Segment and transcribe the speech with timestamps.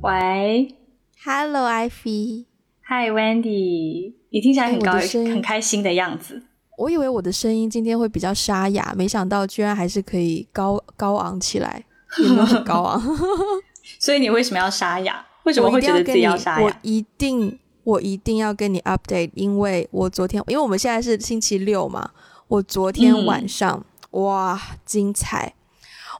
[0.00, 0.76] 喂
[1.24, 6.40] ，Hello Ivy，Hi Wendy，你听起来很高很开心的样子。
[6.76, 11.84] 我以为我的声音今天会比较沙哑，没想到居然还是可以高高昂起来，
[12.22, 13.02] 有没有很高昂？
[13.98, 15.26] 所以你为什么要沙哑？
[15.42, 16.64] 为什么会觉得自己要沙哑？
[16.64, 22.10] 我一定，我一定要跟你 update，因为我昨天，因为我们现在是星期六嘛，
[22.46, 25.54] 我昨天晚上哇，精彩！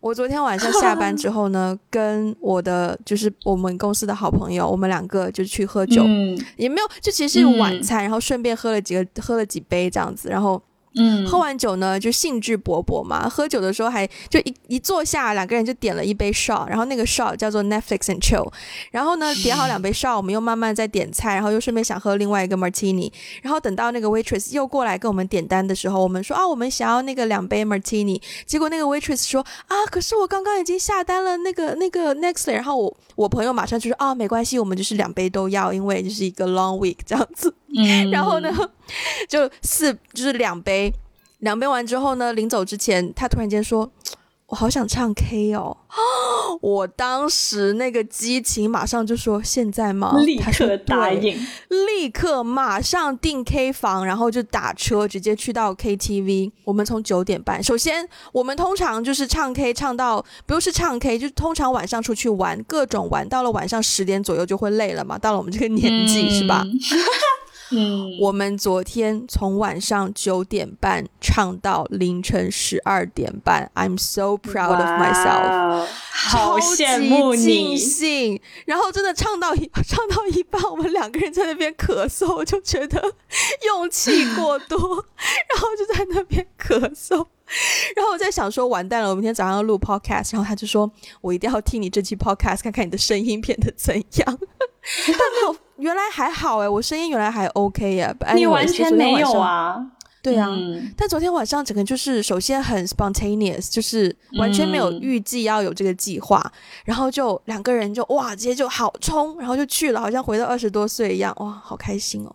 [0.01, 6.03] 我昨天晚上下班之后呢，跟我的就是我们公司的好朋友，我们两个就去喝酒，
[6.57, 10.63] 也没有，就其实是晚餐，然后顺便喝了几个，喝了几杯这样子，然后。
[10.95, 13.29] 嗯，喝完酒呢，就兴致勃勃嘛。
[13.29, 18.51] 喝酒的时候还就一一坐下，两个人就点了一杯 shot，然后那个 shot 叫做 Netflix and chill。
[18.91, 23.13] 然后呢，点好两杯 shot，我们又慢慢在点菜，然后又顺便想喝另外一个 martini。
[23.43, 28.21] 然后等到那个 waitress 又过来跟我们点单的时候，我们说啊，我们想要那个两杯 martini。
[28.47, 32.51] 结果那个 waitress 说啊，可是我刚刚已经下单了那个那个 next。
[32.51, 37.55] 然后我我朋友马上就说啊，没关系，我们就是两杯都要，因为就是一个 long week 这样子。
[37.77, 38.51] 嗯，然后呢，
[39.29, 40.78] 就四就是两杯。
[41.39, 43.91] 两边完之后呢，临走之前，他突然间说
[44.47, 45.77] ：“我好想唱 K 哦！”
[46.61, 56.51] 我当时那个激情，马上就说：“现在吗？”立刻答应，立刻马上订 K 房，然后就打车直接去到 KTV。
[56.65, 65.17] 我们从九点半，首先我们通常就是唱 K 唱到，不用是唱 K，就通常晚上出去玩，各种玩，到了晚上十点左右就会累了嘛。
[65.17, 66.65] 到了我们这个年纪，是吧？
[67.71, 78.41] 嗯，我们昨天从晚上九点半唱到凌晨十二点半，I'm so proud of myself，好羡慕你，尽兴。
[78.67, 83.03] 然后真的唱到一 唱到一半，我们两个人在那边咳嗽，我就觉得
[83.67, 84.79] 用气过多，
[85.53, 87.27] 然后就在那边咳嗽。
[87.97, 90.91] 然后我在想说，完蛋了，我明天早上要录 podcast，然后他就说
[91.23, 94.39] 我一定要听你这期 podcast，看看你的声音变得怎样。
[95.07, 98.15] 他没有，原来还好哎，我声音原来还 OK 呀。
[98.35, 99.77] 你完全没有啊？
[100.21, 100.49] 对啊，
[100.97, 106.45] 但昨天晚上整个就是首先很 spontaneous，就是完全没有预计要有这个计划，
[106.85, 112.35] 然后就两个人就哇，直接就好冲，然后就去了，好像回到二十多岁一样，哇，好开心哦！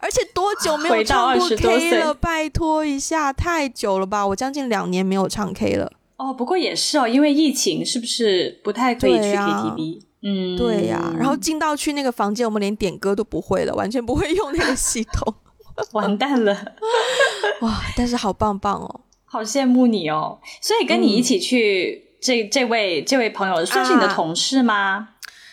[0.00, 2.14] 而且多久没有唱过 K 了？
[2.14, 4.26] 拜托一下，太久了吧？
[4.26, 5.92] 我将近两年没有唱 K 了。
[6.16, 10.00] 哦，不过也是哦，因为疫情是不是不太可以去 KTV？
[10.22, 15.34] 嗯，对呀，然后进到去那个房间，我们连点歌都不会了，完全不会用那个系统，
[15.92, 16.52] 完蛋了，
[17.62, 17.80] 哇！
[17.96, 20.40] 但是好棒棒哦，好羡慕你哦。
[20.60, 25.10] 所以跟你一起去这这位这位朋友算是你的同事吗？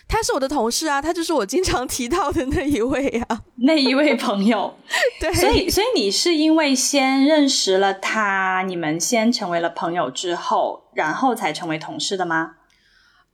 [0.07, 4.75] 他是我的同事啊，他就是我经常提到的那一位啊，那一位朋友。
[5.19, 12.51] 对，所以所以你是因为先认识了他，你们先成为了朋友之后，然后才成为同事的吗？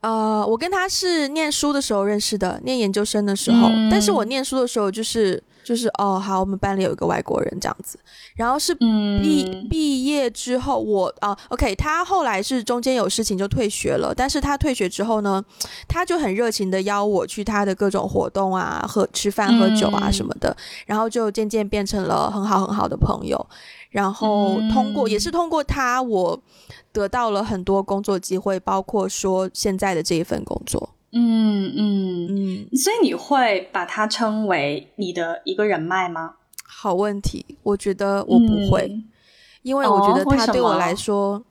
[0.02, 3.68] 呃，我跟他是念书的时候认识的，念研究生的时候。
[3.90, 7.96] 但是我念书的时候就是就是哦，好，我们班里有一个外国人这样子。
[8.34, 14.12] 然后是毕毕业之后，我啊，OK，他后来是中间有事情就退学了。
[14.12, 15.40] 但是他退学之后呢，
[15.86, 20.56] 他就很热情的邀我去他的各种活动啊，喝吃饭喝酒啊什么的。
[20.84, 23.46] 然后就渐渐变成了很好很好的朋友。
[23.92, 26.42] 然后通过也是通过他我。
[26.94, 30.90] 得到了很多工作机会，包括说现在的这一份工作。
[31.12, 36.34] 嗯嗯嗯，所以你会把它称为你的一个人脉吗？
[36.66, 38.94] 好问题，我觉得我不会，
[39.62, 41.42] 因为我觉得他对我来说，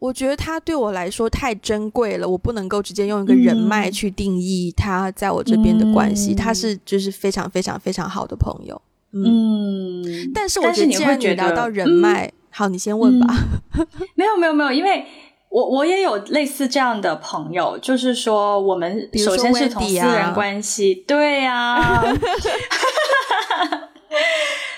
[0.00, 6.34] 我觉得他对我来说太珍贵了，我不能够直接用一个人脉去定义他在我这边的关系。
[6.34, 8.82] 他是就是非常非常非常好的朋友。
[9.12, 12.32] 嗯，但是我觉得你聊到人脉。
[12.50, 13.34] 好，你先问吧。
[14.14, 15.06] 没有没有没有，因为
[15.48, 22.02] 我我也有类似这样的朋友，就是说我们首先是从私人关系，对呀，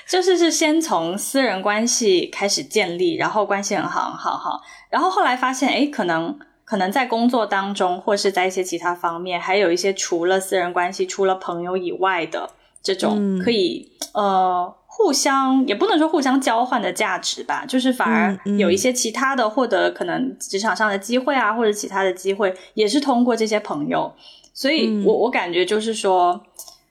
[0.09, 4.60] 就是是先从私人关系开始建立，然后关系很好很好好，
[4.91, 12.51] 然后后来发现，哎，可能可能在工作当中，或是在一些其他方面，还有一些除了私人关系、除了朋友以外的
[12.84, 14.72] 这种可以呃。
[14.97, 24.15] 互相也不能说互相交换的价值吧，就是反而有一些其他的获得可能职场上的机会啊，或者其他的机会，也是通过这些朋友。
[24.53, 26.41] 所以我我感觉就是说，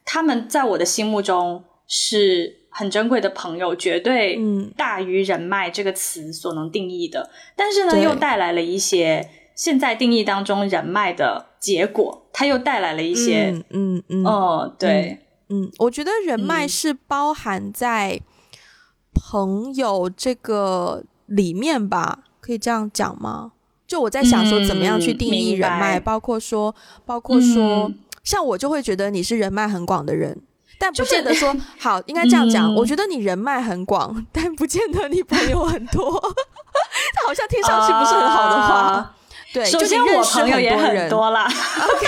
[0.04, 4.38] 他们在我的心目中是很珍贵的朋友，绝对
[4.75, 7.30] 大于人脉这个词所能定义的。
[7.56, 15.19] 但是呢，又带来了一些现在定义当中人脉的结果，它又带来了一些嗯嗯哦对。
[15.50, 18.19] 嗯，我觉得人脉是包含在
[19.13, 23.51] 朋友这个里面吧，可以这样讲吗？
[23.86, 26.74] 就我在想说，怎么样去定义人脉，包括说，
[27.06, 27.92] 包括说，
[28.24, 30.42] 像我就会觉得你是人脉很广的人，
[30.80, 32.74] 但不见得说 好，应该这样讲。
[32.75, 36.19] 我觉得你人脉很广，但不见得你朋友很多。
[37.13, 39.16] 他 好像听上去不是很好的话。
[39.54, 41.46] 对，首先我朋友也很多啦。
[41.46, 42.08] OK，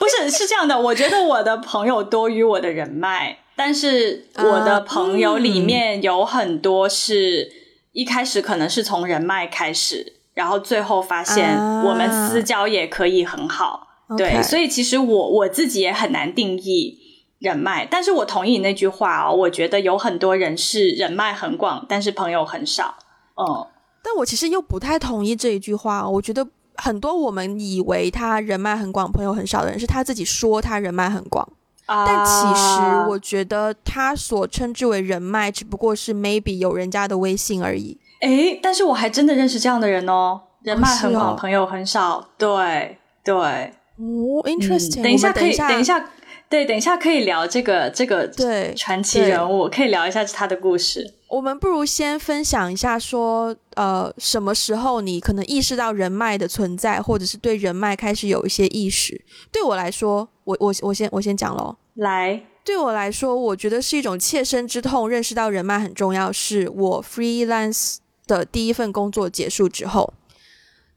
[0.00, 7.52] 不是是这样的，我觉得我的朋友多于我的人脉，但是我的朋友里面有很多是
[7.92, 13.86] 一开始可能是从人脉开始，然后最后发现我们私交也可以很好。
[14.18, 16.98] 对，所以其实我我自己也很难定义
[17.38, 22.96] 人脉，但是我同意你那句话哦，我觉得有很多人是人脉很广，但是朋友很少。
[23.36, 23.68] 嗯。
[24.02, 26.08] 但我其实又不太同意这一句话。
[26.08, 31.46] 我觉得很多我们以为他人脉很广、朋友很少的人，是他自己说他人脉很广。
[31.86, 37.98] 啊但其实我觉得他所称之为人脉，只不过是 maybe 有人家的微信而已。
[38.20, 42.28] 诶，但是我还真的认识这样的人哦，人脉很广，朋友很少。
[42.38, 45.02] 对对，哦，interesting。
[45.02, 46.10] 等一下可以，等一下，
[46.48, 51.14] 对，等一下可以聊这个这个对传奇人物，可以聊一下他的故事。
[51.30, 59.24] 我们不如先分享一下，说呃，什么时候你可能意识到人脉的存在，或者是对人脉开始有一些意识。
[59.52, 61.76] 对我来说，我我我先我先讲喽。
[61.94, 66.32] 来，对我来说，我觉得是一种切身之痛，认识到人脉很重要。
[66.32, 70.12] 是我 freelance 的第一份工作结束之后。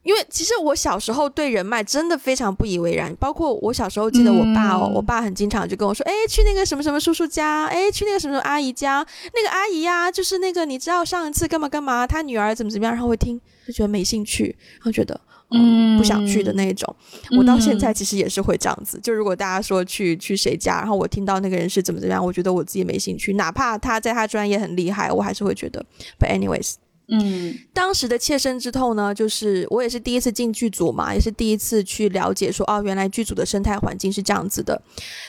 [0.04, 15.20] 因为其实我小时候对人脉真的非常不以为然，包括我小时候记得我爸哦，我爸很经常就跟我说，哎，去那个什么什么叔叔家，哎，去那个什么什么阿姨家，那个阿姨呀，就是那个你知道上一次干嘛干嘛，他女儿怎么怎么样，然后会听就觉得没兴趣，然后觉得
[15.52, 16.94] 嗯不想去的那种。
[17.38, 25.86] 我到现在其实也是会这样子，就如果大家说去去谁家，然后我听到那个人是怎么怎么样，我觉得我自己没兴趣，哪怕他在他专业很厉害，我还是会觉得。
[26.20, 26.74] But anyways。
[27.10, 34.82] 嗯，当时的切身之痛呢，就是我也是第一次进剧组嘛，也是第一次去了解说，哦，原来剧组的生态环境是这样子的。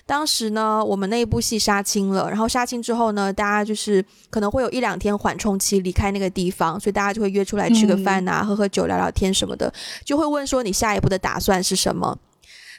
[0.06, 9.73] 当时呢，我们那一部戏杀青了，然后杀青之后呢，大家就是可能会有一两天缓冲期，离开那个地方，所以大家就会约出来吃个饭啊，喝喝酒，聊聊天什么的，
[10.05, 12.17] 就会问说你下一步的打算是什么。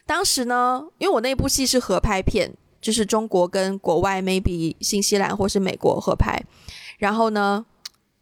[0.05, 6.41] 当时呢，因为我那部戏是合拍片，就是中国跟国外，maybe 新西兰或是美国合拍，
[6.97, 7.65] 然后呢。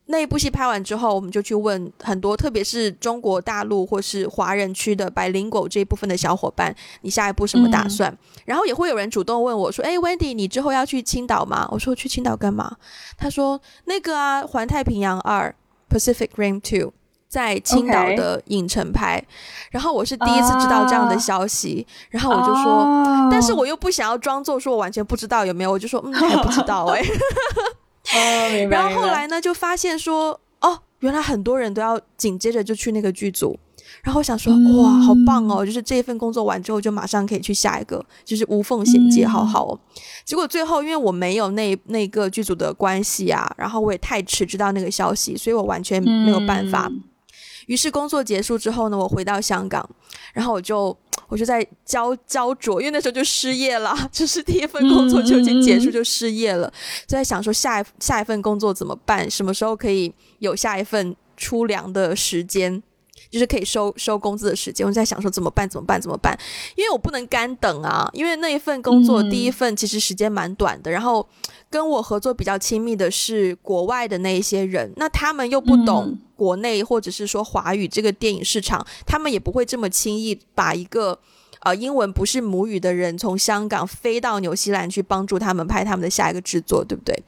[0.08, 8.16] 那一部戏拍完之后，我们就去问很多，特别是中国大陆或是华人区的白领狗这一部分的小伙伴，你下一步什么打算？
[8.44, 12.76] 然后也会有人主动问我说：“哎，Wendy，你之后要去青岛吗？”我说：“去青岛干嘛？”
[13.18, 15.56] 他说：“那个啊，《环太平洋二》
[15.96, 16.92] （Pacific Rim Two）
[17.30, 19.24] 在青岛的影城拍。”
[19.72, 27.02] 然后我是第一次知道这样的消息，然后我就说：“但是我又不想要装作说我完全不知道有没有，我就说嗯，还不知道哎。”
[28.70, 33.58] 然后后来呢，就发现说，哦，原来很多人都要紧接着就去那个剧组。
[34.02, 35.66] 然后我想说，哇，好棒哦！
[35.66, 39.80] 就是这一份工作完之后，就马上可以去下一个，就是无缝衔接，好好哦。
[40.26, 46.92] 结果最后，因为我没有那那个剧组的关系啊，然后我也太迟知道那个消息，所以我完全没有办法。
[47.68, 49.88] 于是工作结束之后呢，我回到香港，
[50.34, 50.98] 然后我就
[51.34, 56.72] 我就在焦焦灼，因为那时候就失业了， 就是第一份工作就已经结束就失业了，
[57.08, 62.84] 就在想说下一下一份工作怎么办，什么时候可以有下一份出粮的时间，
[63.32, 64.86] 就是可以收收工资的时间。
[64.86, 66.38] 我在想说怎么办怎么办怎么办，
[66.76, 71.28] 因为我不能干等啊，因为那一份工作第一份其实时间蛮短的，然后。
[71.74, 81.18] 跟我合作比较亲密的是国外的那一些人，那他们又不懂国内或者是说华语这个电影市场，他们也不会这么轻易把一个
[81.62, 87.24] 呃英文不是母语的人从香港飞到纽西兰去帮助他们拍他们的下一个制作，对不对？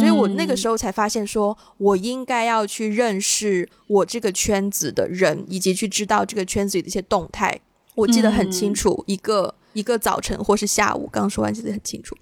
[0.00, 7.60] 所以我那个时候才发现，说我应该要去认识我这个圈子的人，以及去知道这个圈子里的一些动态。
[7.94, 12.16] 我记得很清楚，一个一个早晨或是下午，刚刚说完记得很清楚。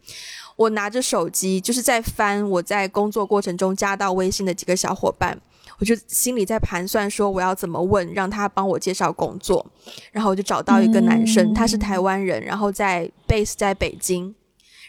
[0.56, 5.38] 我拿着手机，就是在翻我在工作过程中加到微信的几个小伙伴，
[5.78, 9.64] 我就心里在盘算说我要怎么问，让他帮我介绍工作。
[10.12, 14.34] 然后我就找到一个男生，他是台湾人，然后在 base 在北京，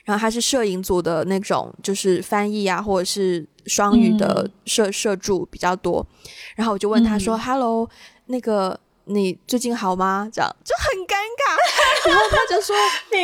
[0.03, 6.05] 然后他是摄影组的那种，就是翻译啊，或者是双语的摄摄助比较多。
[6.55, 7.89] 然后我就问他说：“Hello，
[8.27, 10.29] 那个。”你最近好吗？
[10.31, 11.53] 这样就很尴尬。
[12.07, 12.75] 然后他就说，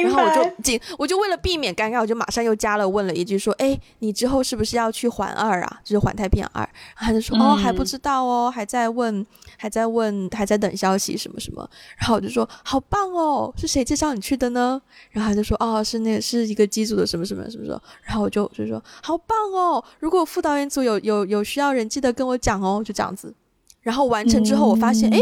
[0.04, 5.82] 然后我就紧，我就为了避免尴尬，我就马上又加了问了一句说：“哎，你之后是不是要去环二啊？
[5.84, 9.26] 就是环太平洋二？”他就说：“哦，还不知道哦，还在问，
[9.58, 14.82] 还在问，还在等消息什么什么。”然后我就说：“好棒哦，是谁介绍你去的呢？”
[15.12, 23.34] 然后他就说：“哦，是那个是一个机组的什么什么什么什么。”然后我就就说：“好棒哦，如果副导演组有有有需要人，记得跟我讲哦。”就这样子。
[23.82, 25.20] 然后完成之后，我发现，哎。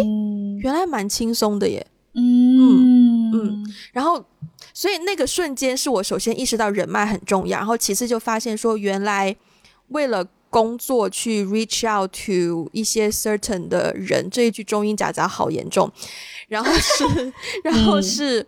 [0.59, 3.31] 原来蛮轻松的耶，嗯。
[3.33, 4.23] 嗯，然后
[4.73, 9.35] 所以那个瞬间是我首先意识到人脉很重要，然后其次就发现说，原来
[9.89, 15.91] 为了工作去 reach out to 一些 certain 的人，这一句中英夹杂好严重。
[16.47, 17.33] 然后是，
[17.63, 18.47] 然后是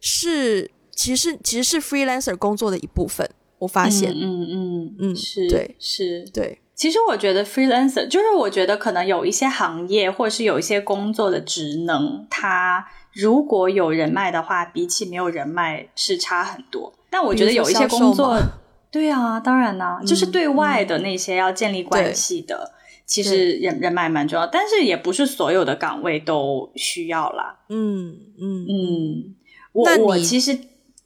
[0.00, 3.28] 是，其实其实是 freelancer 工作的一部分。
[3.58, 4.96] 我发现，嗯嗯。
[4.98, 6.58] 嗯，是，对，是，对。
[6.76, 12.86] 其实我觉得 freelancer 就是我觉得可能有一些行业或者是有一些工作的职能，它。
[13.18, 16.92] 如果有人脉的话，比起没有人脉是差很多。
[17.08, 18.38] 但我觉得有一些工作，
[18.92, 22.72] 对啊，当然呢，就是对外的那些要建立关系的，
[23.06, 24.46] 其实人人脉蛮重要。
[24.46, 27.60] 但是也不是所有的岗位都需要啦。
[27.70, 29.34] 嗯嗯嗯，
[29.72, 30.52] 我我其实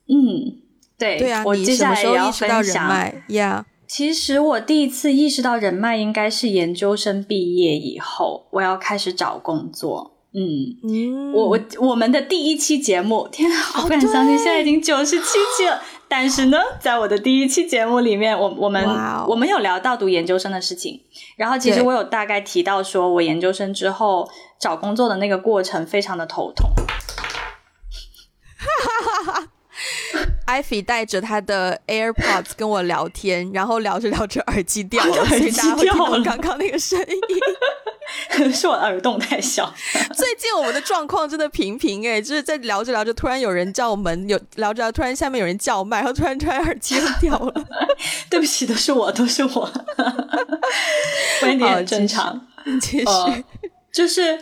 [0.09, 0.59] 嗯，
[0.99, 3.65] 对对啊，我接下来也要分享呀。
[3.91, 10.13] 其实我第一次意识到人脉，应该是研究生毕业以后，我要开始找工作。
[10.33, 15.25] 嗯，我我我们的第一期节目，天啊，我不敢相信，现在已经九十七
[15.57, 15.83] 期了。
[16.07, 18.81] 但是呢，在我的第一期节目里面，我我们
[19.27, 21.01] 我们有聊到读研究生的事情，
[21.37, 24.31] 然后其实我有大概提到，说我研究生之后
[24.61, 26.71] 找工作的那个过程非常的头痛。
[30.47, 37.07] 艾菲带着他的 AirPods 跟我聊天，然后聊着聊着耳机掉了，所以大家会听到，刚刚那个声音。
[38.53, 39.73] 是我耳洞太小。
[40.15, 47.65] 最近我们的状况真的平平哎，就是在聊着聊着，突然有人叫门，有聊着聊，突然下面有人叫麦，然后突然突然耳机又掉了。
[48.29, 49.71] 对不起，都是我，都是我。
[51.41, 52.49] 观点正常。
[52.81, 53.05] 继续，
[53.93, 54.39] 就是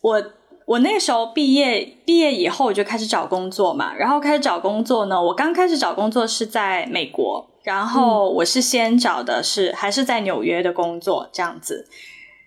[0.00, 0.22] 我，
[0.70, 3.92] 我那时候毕业，毕业以后我就开始找工作嘛。
[3.92, 11.88] 然后开始找工作呢，我刚开始找工作是在美国，然后我是先找的是还是在纽约的工作这样子。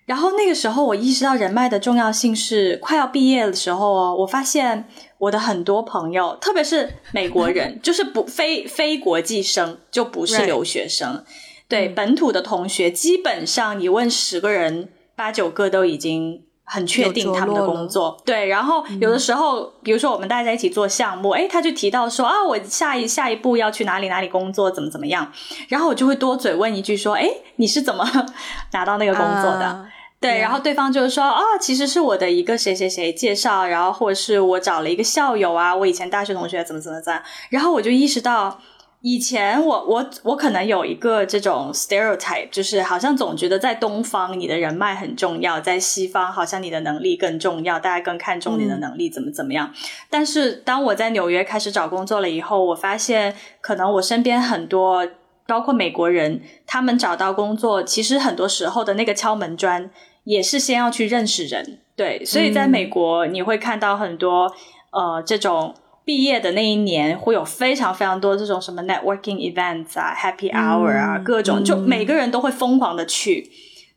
[0.06, 4.16] 然后那个时候，我意识到人脉的重要性是快要毕业的时候哦。
[4.20, 4.88] 我发现
[5.18, 11.22] 我的很多朋友，特别是美国人， 就是不非非国际生，就不是留学生，
[11.68, 18.20] 对本土的同学，基本上你问十个人，八九个都已经很确定他们的工作。
[18.24, 25.30] 对，然后有的时候，比如说我们大家一起做项目，哎，他就提到说啊，我下一下一步要去哪里哪里工作，怎么怎么样，
[25.68, 28.04] 然后我就会多嘴问一句说，哎，你是怎么
[28.72, 29.86] 拿到那个工作的？
[30.20, 38.58] 对，然后对方就是说，啊，其实是我的一个谁谁谁介绍，然后或者是我找了一个校友啊，我以前大学同学怎么怎么怎么，然后我就意识到，
[39.06, 49.70] 以前我我我可能有一个这种 stereotype，就是好像总觉得在东方你的人脉很重要，在西方好像你的能力更重要，大家更看重你的能力怎么怎么样。
[50.08, 55.06] 但是当我在纽约开始找工作了以后，我发现可能我身边很多，
[55.46, 59.90] 包括美国人，他们找到工作，其实很多时候的那个敲门砖。
[60.24, 64.50] 也是先要去认识人，对，所以在美国你会看到很多
[64.90, 73.50] 呃这种毕业的那一年会有非常非常多这种什么 networking events 啊，happy hour 啊，各种就每个人都会疯狂的去，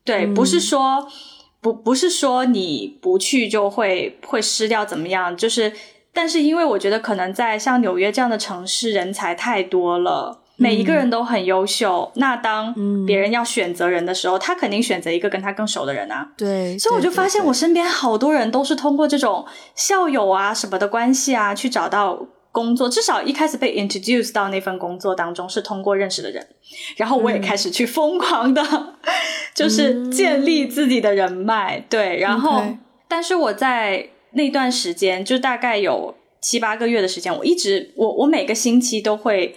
[0.05, 1.07] 对，不是说
[1.59, 5.73] 不不是说你不去就会会失掉怎么样，就是
[6.13, 10.43] 但是因为我觉得可能在像纽约这样的城市人才太多了。
[10.59, 12.73] 每一个人都很优秀，那当
[13.05, 16.27] 别人要选择人的时候，他肯定选择一个跟他更熟的人啊。
[16.35, 19.45] 对，所以我就发现我身边好多人都是通过这种
[19.75, 26.47] 校友啊什么的关系啊去找到工作，至少一开始被 introduce 到那份工作当中是通过认识的人，
[26.95, 28.63] 然后我也开始去疯狂的，
[29.53, 31.85] 就是建立自己的人脉。
[31.87, 32.63] 对，然后
[33.07, 39.55] 但是我在那段时间就大概有七八个月的时间，我一直我我每个星期都会。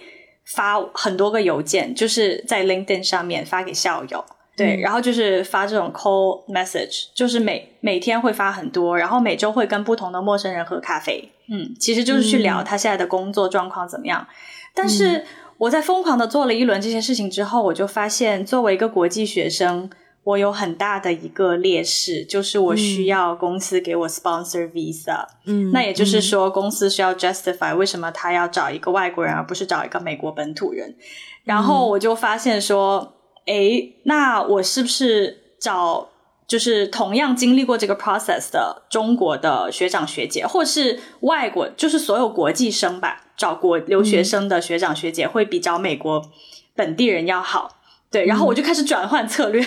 [0.53, 4.23] 发很多个邮件，就是在 LinkedIn 上面发给校友，
[4.55, 14.27] 对，然后就是发这种 call message，就是每每天会发很多，然后每周会跟不同的陌生人喝咖啡，嗯，其实就是去聊他现在的工作状况怎么样。
[14.73, 15.25] 但是
[15.57, 19.89] 我在疯狂的做了一轮这些事情之后，我就发现作为一个国际学生。
[20.23, 25.25] 我有很大的一个劣势，就是我需要公司给我 sponsor visa。
[25.45, 30.95] 嗯，那也就是说，公司需要 justify 为什么他要找一个外国人，而不是找一个美国本土人。
[31.43, 36.09] 然后我就发现说，诶，那我是不是找
[36.45, 46.29] 就是同样经历过这个 process 的中国的学长学姐，或是外国，就是所有国际生吧，找国留学生的学长学姐，会比找美国
[46.75, 47.77] 本地人要好？
[48.11, 49.65] 对，然后我就开始转换策略，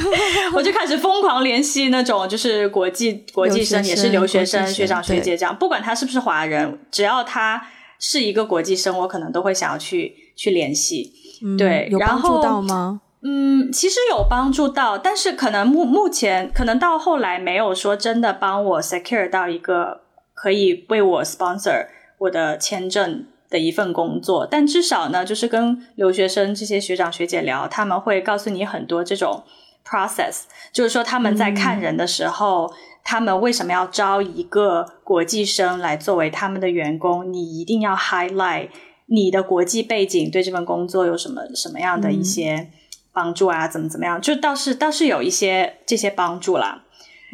[0.54, 11.10] 我就开始疯狂联系那种就是国际国际生，也是留学生、学长学姐这样，不管他是不是华人，只要他是一个国际生，我可能都会想要去去联系。
[11.56, 13.00] 对，有帮助到吗？
[13.22, 20.02] 嗯，其实有帮助到，但是可能目目前可能到后来没有说真的帮我 secure 到一个
[20.34, 21.86] 可以为我 sponsor
[22.18, 23.26] 我的签证。
[23.48, 29.44] 的一份工作，但至少呢，就是跟留学生这些学长学姐聊，他们会告诉你很多这种
[29.84, 32.72] process，就是说他们在看人的时候，
[33.04, 38.70] 他们为什么要招一个国际生来作为他们的员工，你一定要 highlight
[39.06, 42.70] 你的国际背景对这份工作有什么什么样的一些
[43.12, 46.82] 帮助啊，怎么怎么样，就倒是倒是有一些这些帮助啦。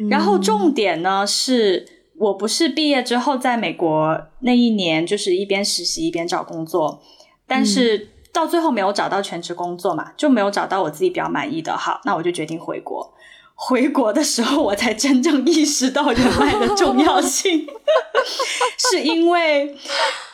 [0.09, 2.02] 然后重点呢是。
[2.23, 7.01] 我不是毕业之后在美国那一年，就是一边实习一边找工作，
[7.45, 11.75] 但是到最后没有找到全职工作嘛，就没有找到我自己比较满意的。
[11.75, 13.13] 好，那我就决定回国。
[13.55, 17.67] 回国的时候，我才真正意识到人脉的重要性，
[18.89, 19.75] 是因为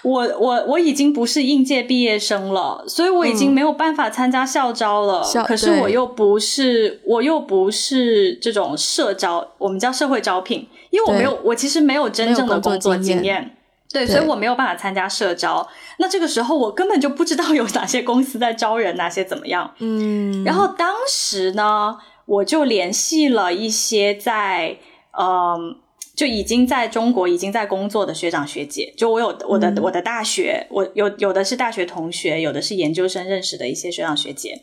[0.03, 5.21] 我我我已经不是应届毕业生了，所以我已经没有办法参加校招了。
[5.45, 10.67] 可是我又不是我又不是这种社招，我们叫社会招聘。
[10.89, 13.55] 因为我没有，我其实没有真正的工作经验，
[13.91, 15.67] 对，所以我没有办法参加社招。
[15.97, 19.73] 那这个时候，我根本就不知道有哪些公司在招人，哪些怎么样。
[19.79, 24.77] 嗯，然后当时呢，我就联系了一些在，
[25.19, 25.75] 嗯，
[26.15, 28.93] 就已经在中国已经在工作的学长学姐。
[28.95, 34.61] 就我有我的我的大学，我有有的是大学同学，有的是研究生认识的一些学长学姐。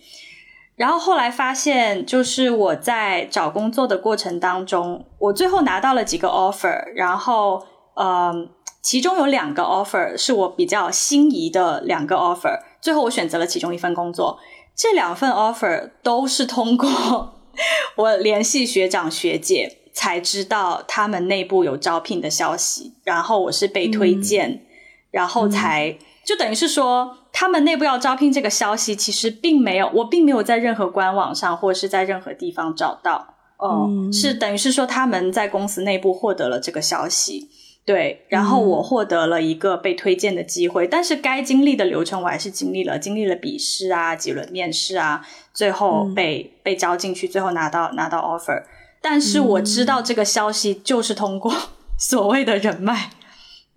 [0.76, 7.64] 然后后来发现，就是我在找工作的过程当中，我最后拿到了几个 offer，然后，
[7.94, 8.50] 嗯，
[8.82, 14.38] 其中有两个 offer 是我比较心仪的两个 offer，最后我选择了其中一份工作。
[14.74, 17.40] 这两份 offer 都是通过
[17.96, 24.66] 我联系学长学姐才知道他们内部有招聘的消息，然后我是被推荐，
[25.10, 27.18] 然后才就等于是说。
[27.38, 33.34] 他们内部要招聘这个消息，其实并没有，我并没有在任何官网上或者是在任何地方找到。
[33.58, 37.50] 哦，是等于是说他们在公司内部获得了这个消息，
[37.84, 40.86] 对，然后我获得了一个被推荐的机会。
[40.86, 45.20] 但是该经历的流程我还是经历了，经历了笔试啊，几轮面试啊，
[45.52, 48.62] 最后被被招进去，最后拿到拿到 offer。
[49.02, 51.54] 但是我知道这个消息就是通过
[52.00, 53.10] 所谓的人脉。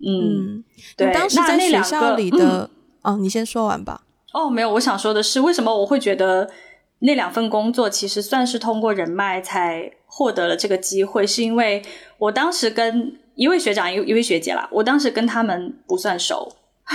[0.02, 0.64] 嗯，
[0.96, 2.70] 对，当时在学校里的。
[3.02, 4.02] 哦，你先说完吧。
[4.34, 6.50] 哦，没有，我想说的是，为什么我会觉得
[6.98, 11.26] 那两份工作其实算是通过人脉才获得了这个机会？
[11.26, 11.82] 是因为
[12.18, 16.54] 我当时跟一位学长、一一位学姐啦，我当时跟他们不算熟，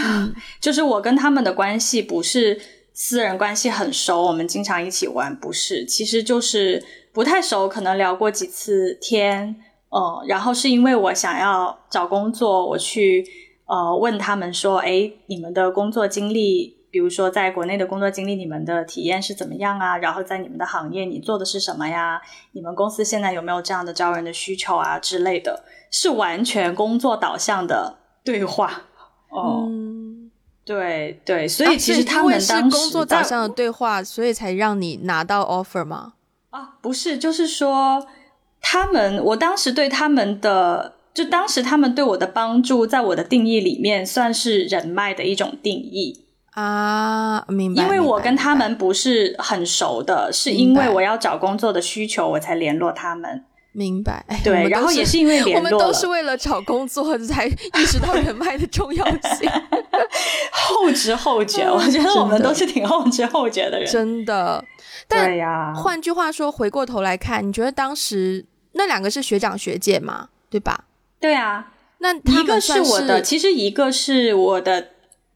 [0.61, 2.61] 就是我跟他们的关系不是
[2.93, 9.55] 私人关系很熟，我们经常一起玩，不是，其实就是不太熟，可能聊过几次天，
[9.89, 13.25] 嗯，然后是因为我想要找工作，我去。
[13.67, 19.97] 呃，问他们说，哎，你们的工作经历，比如说在国内的工作经历，你们的体验是怎么样啊？
[19.97, 22.21] 然后在你们的行业，你做的是什么呀？
[22.51, 25.63] 你们公司现在有没有这样的招人的需求啊之类的？
[25.89, 28.83] 是完全工作导向的对话。
[29.29, 29.67] 哦，
[30.63, 36.13] 对对，所以其实他们当时工作导向的对话，所以才让你拿到 offer 吗？
[36.51, 38.05] 啊，不是，就是说
[38.61, 40.94] 他们，我当时对他们的。
[41.15, 47.81] 就当时他们对我的帮助，在我的定义里面算是人脉的一种定义啊，明白？
[47.81, 53.45] 因为我跟他们不是很熟的，是因为我要找工作的需求，我才联络他们。
[53.71, 54.25] 明白？
[54.43, 59.49] 对，然后也是因为联络，我们都是为了找工作才意识到人脉的重要性。
[60.51, 64.63] 后知后觉，我觉得我们都是挺后知后觉的人，真的。
[65.07, 65.73] 对呀。
[65.73, 70.29] 换句话说，回过头来看，你觉得当时那两个是学长学姐吗？
[70.49, 70.85] 对吧？
[71.19, 74.89] 对啊，那一个是我的，其实一个是我的，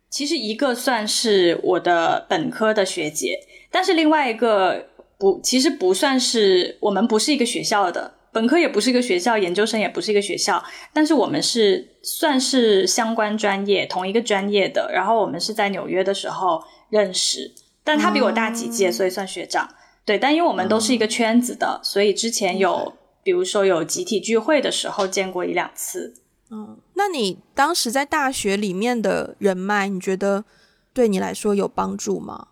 [0.10, 3.40] 其实一个算是我的本科的学姐，
[3.72, 4.88] 但是另外一个
[5.18, 10.64] 不，其实不算是我们不是一个学校的，本科也不是一个学校，研究生也不是一个学校，
[10.94, 17.52] 但是我们是算是相关专业同一个专业的，然后我们是在纽约的时候认识，
[17.84, 19.68] 但他比我大几届，所以算学长。
[20.06, 22.94] 对，但因为我们都是一个圈子的，所以之前有。
[23.24, 26.16] 比如说有集体聚会的时候见过一两次，
[26.52, 30.46] 嗯，那你当时在大学里面的人脉，你觉得
[30.94, 32.48] 对你来说有帮助吗？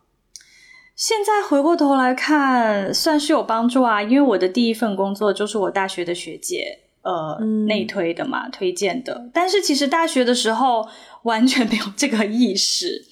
[0.95, 9.29] 现在回过头来看，算是有帮助啊，因为我的第一份工作就是我大学的学姐呃内推的嘛，推荐的。
[9.33, 10.87] 但是其实大学的时候
[11.23, 13.05] 完全没有这个意识。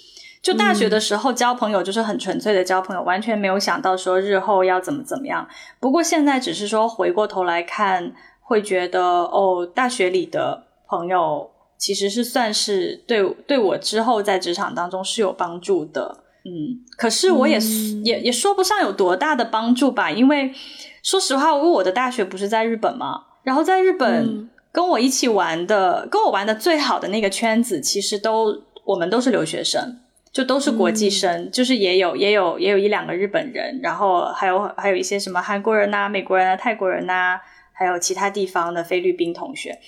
[0.46, 5.48] 就大学的时候交朋友就是很纯粹的交朋友，完全没有想到说日后要怎么怎么样。
[5.80, 16.16] 不过现在只是说回过头来看，会觉得哦，大学里的朋友其实是算是对对我之后在职场当中是有帮助的。
[16.44, 17.58] 嗯，可是我也
[18.04, 20.54] 也也说不上有多大的帮助吧，因为
[21.02, 28.62] 说实话，因为我的大学不是在日本嘛，然后在日本跟我一起玩的，跟我玩的最好的那个圈子，其实都。
[28.86, 29.98] 我们都是留学生，
[30.36, 37.40] 就都是国际生，就是也有也有也有一两个日本人，然后还有还有一些什么韩国人呐、美国人啊、泰国人呐，
[37.72, 39.80] 还有其他地方的菲律宾同学。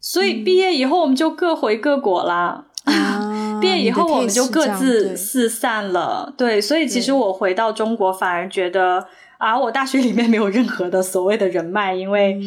[0.00, 2.64] 所以毕业以后我们就各回各国啦。
[3.60, 6.32] 毕业以后我们就各自四散了。
[6.34, 9.06] 对，所以其实我回到中国反而觉得。
[9.36, 12.38] 啊，我大学里面没有任何的所谓的人脉，因为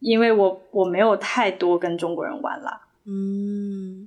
[0.00, 2.80] 因为我我没有太多跟中国人玩了。
[3.06, 4.05] 嗯，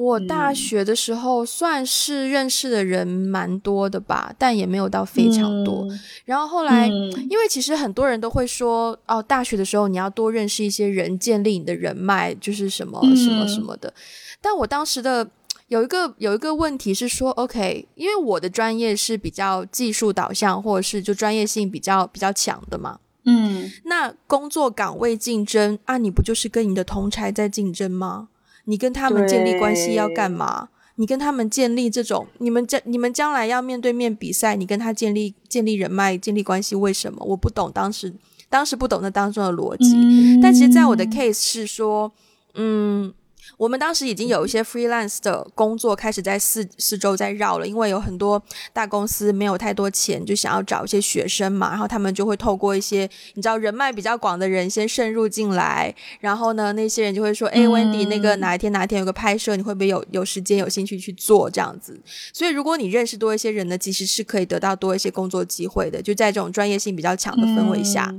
[0.00, 5.86] 我大学的时候算是认识的人蛮多的吧，但也没有到非常多。
[6.24, 13.92] 然后后来，因为其实很多人都会说，哦，大学的时候你要多认识一些人，建立你的人脉，就是什么什么什么的。
[14.40, 15.30] 但我当时的。
[15.68, 22.98] 有一个有一个问题是说，OK，因为我的专业是比较技术导向，或者是就专业性比较比较强的嘛。
[23.24, 28.30] 嗯，那工作岗位竞争啊，你不就是跟你的同才在竞争吗？
[28.70, 30.68] 你跟他们建立关系要干嘛？
[30.94, 37.24] 你跟他们建立这种，你们将你们将来要面对面比赛，你跟他建立建立人脉、建立关系，为什么？
[37.24, 38.14] 我不懂当时
[38.48, 42.12] 当时不懂那当中的逻辑，但其实在我的 case 是说，
[42.54, 43.12] 嗯。
[43.56, 62.00] 我们当时已经有一些 freelance 的工作开始在四四周在绕了，因为有很多大公司没有太多钱，就想要找一些学生嘛，然后他们就会透过一些你知道人脉比较广的人先渗入进来，然后呢，那些人就会说，哎，Wendy，那个哪一天哪一天有个拍摄，你会不会有有时间有兴趣去做这样子？
[62.32, 68.14] 所以如果你认识多一些人呢，其实是可以得到多一些工作机会的，就在这种专业性比较强的氛围下。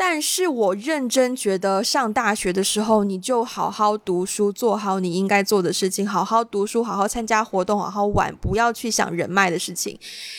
[0.00, 9.98] 但是我认真觉得，上大学的时候，你就好好读书，做好你应该做的事情，好好读书，好好参加活动，好好玩，不要去想人脉的事情，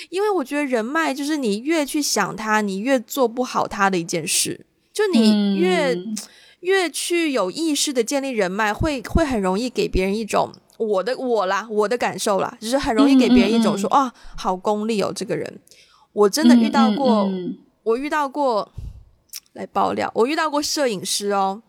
[0.10, 4.66] 因为我觉得人脉就是你越去想它，你越做不好它的一件事。
[4.94, 5.98] 就你越
[6.62, 15.60] 越去有意识的建立人脉，会会很容易给别人一种我的我啦，我的感受啦，就是很容易给别人一种说啊，好功利哦，这个人，
[16.14, 17.30] 我真的遇到过，
[17.84, 18.72] 我遇到过。
[19.60, 21.62] 来爆料，我遇到过摄影师哦，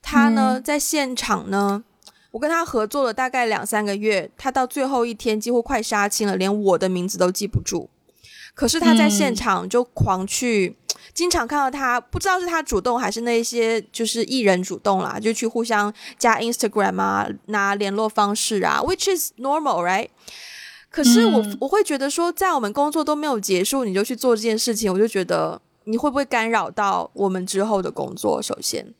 [0.00, 1.82] 他呢在现场呢，
[2.30, 7.90] 我跟他合作了大概两三个月，他到最后一天几乎快杀青了，连我的名字都记不住。
[8.54, 10.76] 可是他在现场就狂去，
[11.12, 20.06] 经常看到他，不知道是他主动还是那些就是艺人主动啦，就去互相加 Instagram 啊，拿联络方式啊，which is normal right？
[20.88, 25.60] 可是我我会觉得说，在我们工作都没有结束，你就去做这件事情，我就觉得。
[25.84, 28.42] 你会不会干扰到我们之后的工作？
[28.42, 28.92] 首先，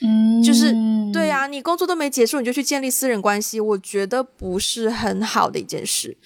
[0.00, 0.74] 嗯，就是
[1.12, 6.16] 对啊，你工作都没结束，你就去建立私人关系，我觉得不是很好的一件事。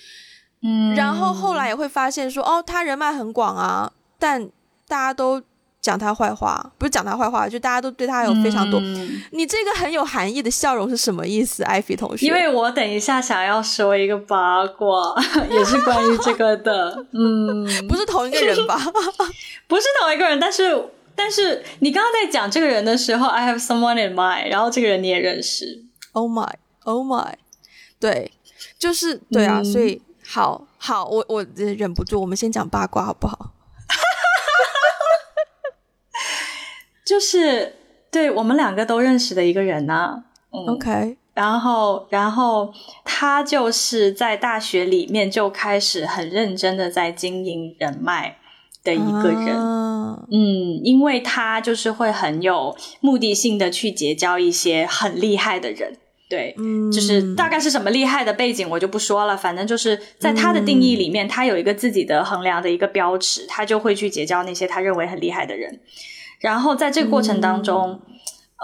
[0.62, 4.48] 嗯，然后后来也会发现说，哦，他人脉很广啊，但
[4.88, 5.42] 大家都。
[5.80, 8.80] 讲他坏话，不是讲他坏话，就大家都对他有非常多。
[9.30, 12.26] 你这个很有含义的笑容是什么意思，艾菲同学？
[12.26, 15.14] 因为我等一下想要说一个八卦，
[15.50, 17.06] 也是关于这个的。
[17.12, 18.76] 嗯， 不是同一个人吧？
[19.68, 25.84] 不是同一个人，但是但是你刚刚在讲这个人的时候，I have someone in mind，然后这个人你也认识。
[26.12, 26.52] Oh my,
[26.84, 27.34] oh my，
[28.00, 28.32] 对，
[28.78, 33.52] 就是对啊，所以好好，我我忍不住，我们先讲八卦好不好？
[37.06, 37.76] 就是
[38.10, 48.38] 对我们两个都认识的一个人呢，OK，然后然后他就是在大学里面就开始很认真的在经营人脉
[48.82, 49.56] 的一个人，
[50.32, 55.96] 嗯，因为他就是会很有目的性的去结交一些很厉害的人，
[56.28, 56.56] 对，
[56.92, 65.78] 就是大概是什么厉害的背景我就不说了，反正就是在他的定义里面，他有一个自己的衡量的一个标尺，他就会去结交那些他认为很厉害的人。
[66.40, 68.00] 然后在这个过程当中，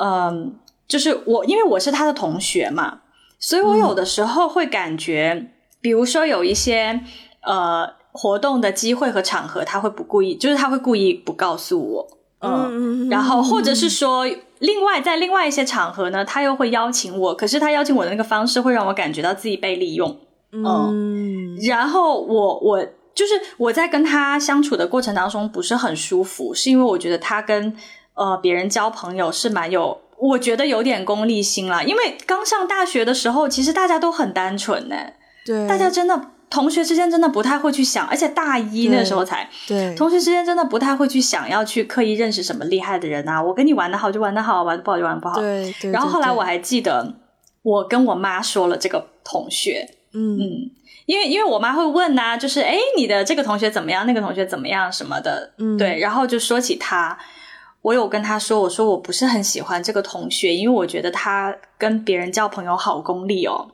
[0.00, 0.54] 嗯，
[0.87, 3.00] 就是我因为我是他的同学嘛，
[3.38, 7.00] 所以我有的时候会感觉，比如说有一些
[7.42, 12.08] 呃活动的机会和场合，他会不故意，就是他会故意不告诉我，
[12.40, 14.26] 嗯，然后或者是说，
[14.58, 20.18] 另外在另外一些场合呢，他又会邀请我，可是他邀请我的那个方式会让我感觉到自己被利用，
[20.52, 22.87] 嗯，然后我我。
[23.14, 27.75] 就是我在跟他相处的过程当中不是很舒服，是因为我觉得他跟
[28.14, 31.85] 呃别人交朋友是蛮有，我觉得有点功利心了。
[31.85, 34.96] 因为刚上大学的时候，其实大家都很单纯呢，
[35.44, 43.42] 对，大家真的同学之间真的不太会去想，而且大一那时候才，对，同学之间真的不太会去想要去刻意认识什么厉害的人啊。
[43.42, 45.40] 我跟你玩的好就玩的好，玩的不好就玩不好。
[45.40, 47.14] 对，然后后来我还记得，
[47.62, 50.70] 我跟我妈说了这个同学，嗯嗯。
[51.06, 54.06] 因为因为我妈会问呐，就是哎，你的这个同学怎么样？
[54.06, 54.90] 那个同学怎么样？
[54.92, 57.18] 什么的，嗯，对，然后就说起他，
[57.82, 63.70] 我有跟他说，我说我不是很喜欢这个同学，因为我觉得他跟别人交朋友好功利哦。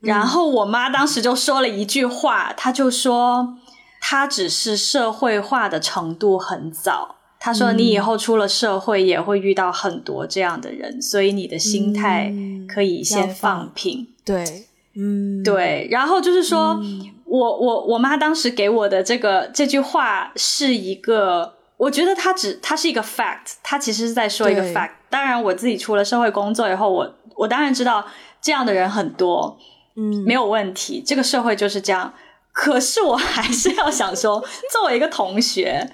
[0.00, 3.58] 然后我妈当时就说了一句话，她就说
[4.00, 7.16] 她只是社会化的程度很早。
[7.38, 12.32] 她说你以后出了社会也会遇到很多这样的人，所以你的心态
[12.66, 14.08] 可以先放平。
[14.24, 15.88] 对，嗯，对。
[15.90, 16.80] 然后就是说
[17.24, 24.92] 我我我妈当时给我的这个这句话是一个，我觉得她只她是一个 fact，她其实是在说一个 fact。
[25.08, 28.06] 当然我自己出了社会工作以后，我我当然知道
[28.40, 29.58] 这样的人很多。
[29.96, 32.14] 嗯，没有问题，这个社会就是这样。
[32.52, 35.90] 可是我还是要想说，作为一个同学，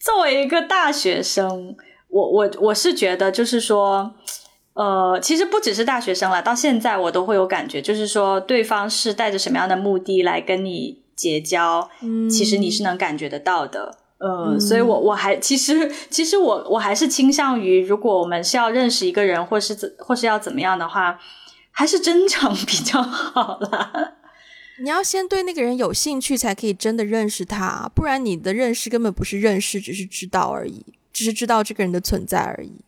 [0.00, 1.76] 作为一个大学生，
[2.08, 4.14] 我我我是觉得，就是说，
[4.76, 13.98] 呃，其实不只是大学生了，到现在我都会有感觉，就是说，对方是带着什么样的目的来跟你结交，嗯其实你是能感觉得到的。
[14.18, 21.18] 呃，所以我我还其实其实我我还是倾向于，如果我们是要认识一个人，或是怎或是要怎么样的话。
[21.78, 24.14] 还是真诚比较好啦。
[24.82, 32.82] 你要先对那个人有兴趣，才可以真的认识他，不然你的认识根本不是认识，只是知道而已，只是知道这个人的存在而已。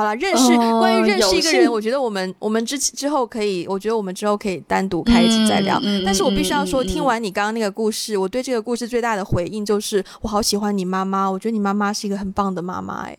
[0.00, 5.78] 好了，认识关于认识一个人，我觉得我们我们之之后可以，我觉得我们之后可以单独开一集再聊。
[6.06, 13.02] 但是我必须要说，听完你刚刚那个故事，我对这个故事最大的回应就是，我好喜欢你妈妈，我觉得你妈妈是一个很棒的妈妈。
[13.02, 13.18] 哎，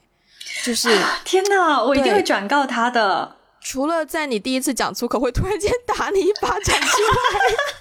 [0.65, 0.89] 就是
[1.23, 3.35] 天哪，我一定会转告她的。
[3.61, 6.81] 除了在你第一次讲粗口会突然间打你一巴掌之外，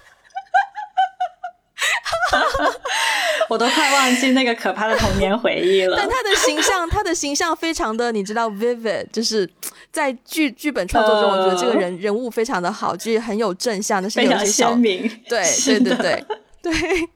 [3.48, 5.96] 我都快忘记那个可怕的童年回忆了。
[5.96, 9.48] 但他的形象，他的形象非常的，你知道，vivid，就是
[9.90, 15.02] 在剧剧本创作中，我觉得这个人人物非常的好，就是很有正向的，非常鲜明。
[15.28, 16.24] 对对对
[16.62, 17.08] 对对。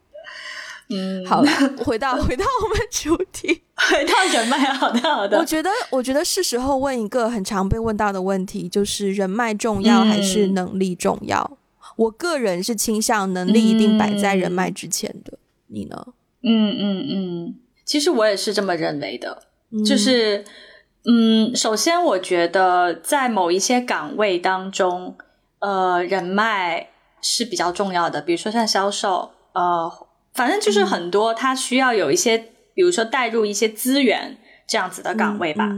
[0.91, 5.39] 嗯，好了，回到 回到我们主题，回到人脉，好的好的。
[5.39, 11.57] 我觉得，我觉得是时候问一个很常被问到的问题，就是人脉重要还是能力重要？
[11.97, 16.07] 我个人是倾向能力一定摆在人脉之前的，你呢？
[16.43, 17.55] 嗯嗯嗯，
[17.85, 19.43] 其实我也是这么认为的，
[19.85, 20.45] 就是
[21.05, 25.17] 嗯，首先我觉得在某一些岗位当中，
[25.61, 26.91] 呃，人脉
[27.23, 29.91] 是比较重要的，比如说像销售，呃。
[30.35, 32.37] 反正就是很多，他需要有一些，
[32.75, 35.71] 比如说带入一些资源这样子的岗位吧，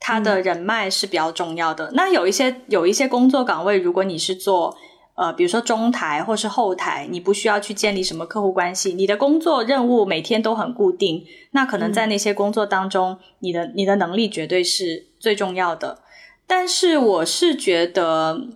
[0.00, 1.90] 他的人脉是比较重要的。
[1.92, 4.74] 那有一些有一些工作岗位，如果你是做
[5.18, 15.98] 呃，比如说中台或是后台，你不需要去建立什么客户关系，你的工作任务每天都很固定，那可能在那些工作当中，你的你的能力绝对是最重要的。
[16.46, 18.46] 但是我是觉得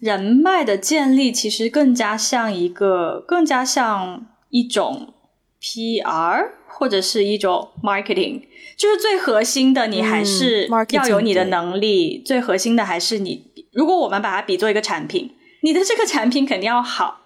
[0.00, 4.26] 人脉的建立其实更加像一个，更加像。
[4.50, 5.12] 一种
[5.60, 8.44] PR 或者是一种 marketing，
[8.78, 12.22] 就是最核心的，你还是要有你的能力。
[12.24, 13.44] 最核心的还是你。
[13.74, 17.20] 如果我们把它比作一个产品，你的这个产品肯定要好，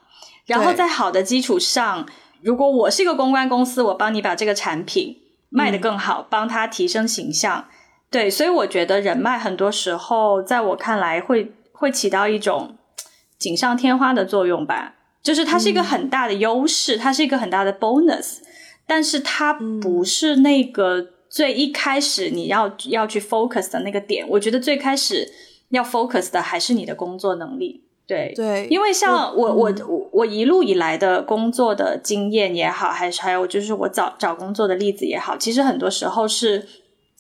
[0.47, 2.07] 然后在好的基础上，
[2.41, 5.19] 如果我是一个公关公司，我帮你把这个产品
[5.51, 7.67] 卖得更好，帮他提升形象。
[8.11, 12.77] 对，所以我觉得人脉很多时候在我看来会会起到一种
[13.39, 14.95] 锦上添花的作用吧。
[15.23, 18.39] 就是它是一个很大的优势，它是一个很大的 bonus，
[18.87, 24.29] 但是它不是那个最一开始你要要去 focus 的那个点。
[24.31, 25.31] 我觉得最开始
[25.69, 27.85] 要 focus 的还是你的工作能力。
[28.07, 36.69] 对对，因为像我我我我一路以来的工作的经验也好，还是还有就是我找找工作的例子也好，其实很多时候是。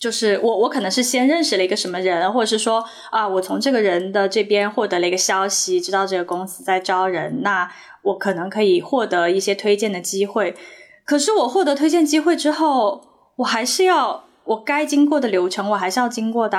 [0.03, 7.71] 就是我，我可能是先认识了一个什么人，或者是说啊，我从这个人的这边获得了一个消息，知道这个公司在招人，那
[8.03, 10.57] 我可能可以获得一些推荐的机会。
[11.05, 13.01] 可是我获得推荐机会之后，
[13.37, 16.59] 我还是要我该经过的流程，我还是要经过的。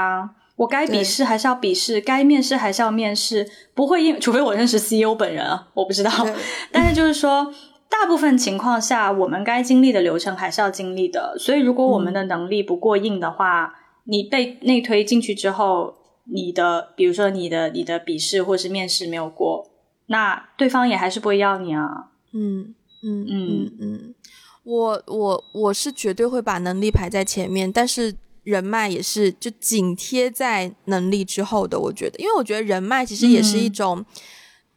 [0.55, 6.11] 我该笔试还是要笔试，该面试还是要面试，不会因除非我认识 CEO 本人啊，我不知道。
[6.71, 7.53] 但是就是说。
[7.89, 11.37] 大部分情况下，我们该经历的流程还是要经历的。
[11.37, 13.71] 所以，如果我们的能力不过硬的话，
[14.05, 19.69] 你被内推进去之后，你的比如说你的你的笔试或是面试没有过，
[20.07, 22.09] 那对方也还是不会要你啊。
[22.33, 24.15] 嗯嗯嗯嗯，
[24.63, 31.79] 我我我是绝对会把能力排在前面，但是人脉也是就紧贴在能力之后的。
[31.79, 34.06] 我觉得，因为我觉得人脉其实也是一种。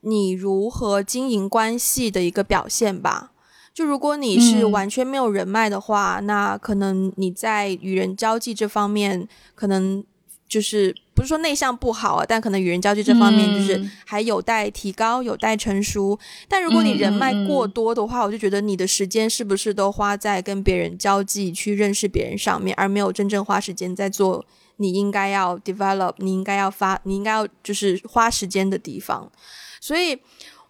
[0.03, 3.33] 你如何经营关系的一个表现吧。
[3.75, 9.27] 就如果你是完全没有人脉的话，那可能你在与人交际这方面，
[9.57, 10.05] 可能
[10.49, 16.19] 就是不是说内向不好啊，但可能与人交际这方面就是还有待提高，有待成熟。
[16.49, 24.45] 但如果你人脉过多的话，我就觉得你的时间是不是都花在跟别人交际、去认识别人上面，而没有真正花时间在做
[24.77, 29.31] 你应该要 develop、你应该要发、你应该要就是花时间的地方。
[29.81, 30.19] 所以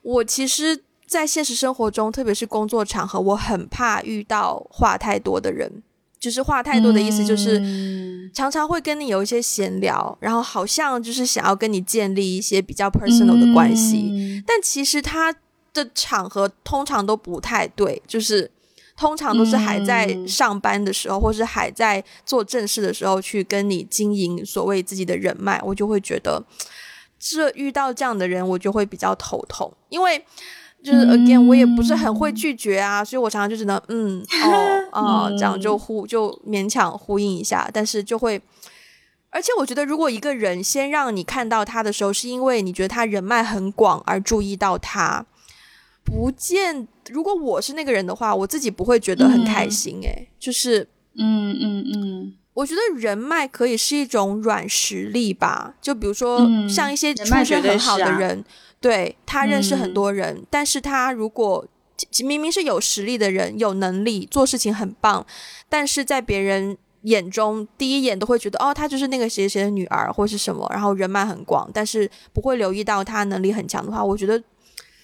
[0.03, 5.83] 我其实，在现实生活中，特别是工作场合，我很怕遇到话太多的人。
[6.19, 15.35] 就是话太多的意思，就是常常会跟你有一些闲聊，然后好像就是想要跟你建立一些比较 personal 的关系，但其实他
[15.73, 18.51] 的场合通常都不太对，就是
[18.97, 26.43] 通常都是还在上班的时候，或是还在做正事的时候去跟你经营所谓自己的人脉，我就会觉得
[27.19, 30.25] 这遇到这样的人，我就会比较头痛，因为。
[30.87, 34.85] 就是 again，我也不是很会拒绝啊，所以我常常就只能嗯哦
[35.29, 38.41] 哦这样就呼就勉强呼应一下，但是就会，
[39.31, 45.27] 而且我觉得如果一个人先让你看到他的时候，是因为你觉得他人脉很广而注意到他，
[46.05, 50.87] 不见如果我是那个人的话，我自己不会觉得很开心诶，就是
[51.19, 58.45] 嗯嗯嗯，我觉得人脉可以是一种软实力吧，就比如说像一些出身很好的人。
[58.87, 61.67] 对他认识很多人，但是他如果
[62.25, 65.27] 明明是有实力的人，有能力做事情很棒，
[65.69, 74.41] 但是在别人眼中第一眼都会觉得哦，他就是那个谁谁的女儿或是什么，然后人脉很广，但是不会留意到他能力很强的话，我觉得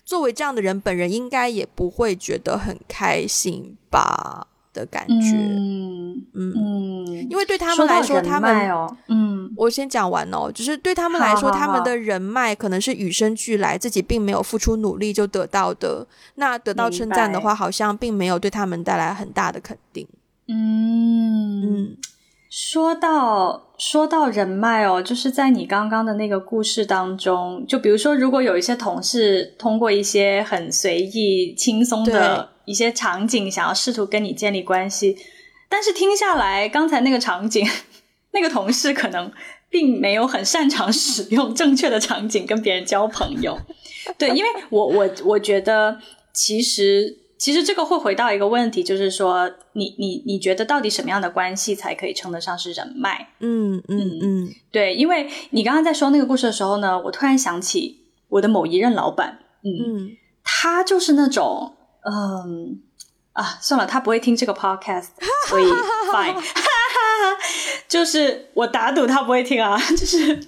[0.04, 4.46] 作为这样的人本人应该也不会觉得很开心吧。
[4.72, 16.06] 的感觉，嗯嗯，因为对他们来说，他们哦，嗯，我先讲完哦，就是对他们来说，他们的人脉可能是与生俱来，自己并没有付出努力就得到的。
[16.36, 20.06] 那得到称赞的话，好像并没有对他们带来很大的肯定。
[20.48, 21.96] 嗯嗯，
[22.50, 32.51] 说到说到人脉哦，就是在你刚刚的那个故事当中，就比如说，如果有一些同事通过一些很随意、轻松的。
[32.72, 35.14] 一些场景想要试图跟你建立关系，
[35.68, 37.68] 但是听下来，刚才那个场景，
[38.32, 39.30] 那个同事可能
[39.68, 43.58] 并没有很擅长使用正确的场景跟别人交朋友。
[44.16, 45.98] 对，因为我我我觉得，
[46.32, 53.28] 其实其实这个会回到一个问题，就是说，你你你觉得到底什么样的关系才可以称得上是人脉？
[53.40, 57.98] 嗯嗯嗯，对，因为你刚刚在说那个故事的时候呢，我突然想起
[58.30, 61.76] 我的某一任老板，嗯，他就是那种。
[62.04, 62.80] 嗯
[63.32, 65.08] 啊，算了，他不会听这个 podcast，
[65.48, 65.64] 所以
[66.12, 66.36] fine。
[67.88, 69.78] 就是我打赌他不会听啊。
[69.90, 70.40] 就是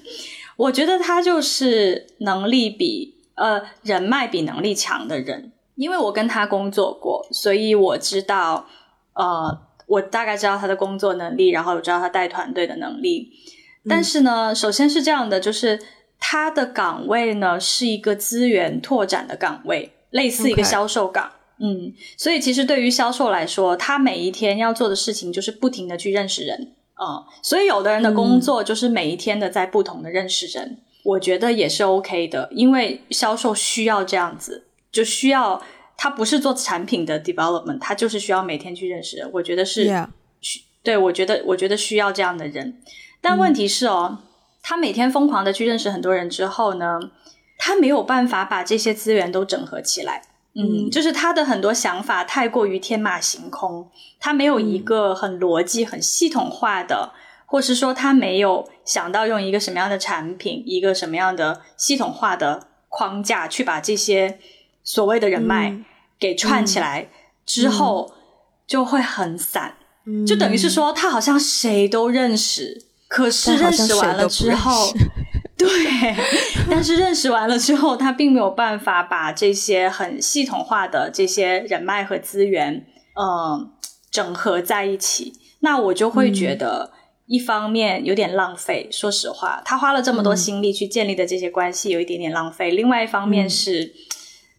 [0.56, 8.66] 我觉得他就是能力比呃人脉比能力强的人，因为我跟他工作过，所以我知道
[9.14, 13.30] 呃我大概知道他的工作能力，然后我知道他带团队的能力。
[13.88, 15.78] 但是呢，首先是这样的，就是
[16.18, 21.30] 他的岗位呢是一个资源拓展的岗位，类似一个销售岗。
[21.58, 27.24] 嗯，所以其实对于销售来说，他每一天要做的事情就是不停的去认识人啊。
[27.42, 35.62] 所以有的人的工作就是每一天的在不同的认识人，我觉得也是 OK 的，因为销售需要这样子，就需要
[35.96, 39.30] 他不是做产品的 development，他就是需要每天去认识人。
[39.32, 40.08] 我觉得是，
[40.82, 42.80] 对，我觉得我觉得需要这样的人。
[43.20, 44.18] 但问题是哦，
[44.60, 46.98] 他每天疯狂的去认识很多人之后呢，
[47.58, 50.22] 他没有办法把这些资源都整合起来。
[50.56, 53.90] 嗯，就是他的很多想法太过于天马行空，
[54.20, 57.12] 他没有一个很逻辑、很系统化的，
[57.44, 64.38] 或是说他没有想到用一个什么样的产品、一个什么样的系统化的框架去把这些
[64.84, 65.76] 所谓的人脉
[66.20, 67.08] 给串起来
[67.44, 68.12] 之后，
[68.64, 69.74] 就会很散，
[70.24, 74.92] 就等于是说他好像谁都认识，可是认识完了之后。
[75.66, 76.14] 对，
[76.70, 82.86] 但是认识完了之后，他并没有办法把这些很系统化的这些人脉和资源，
[83.20, 83.70] 嗯，
[84.10, 85.32] 整合在一起。
[85.60, 86.92] 那我就会觉得，
[87.26, 88.88] 一方面有点浪费。
[88.92, 92.70] 说实话，他花了这么多心力去建立的这些关系，有一点点浪费。
[92.70, 93.94] 另外一方面是，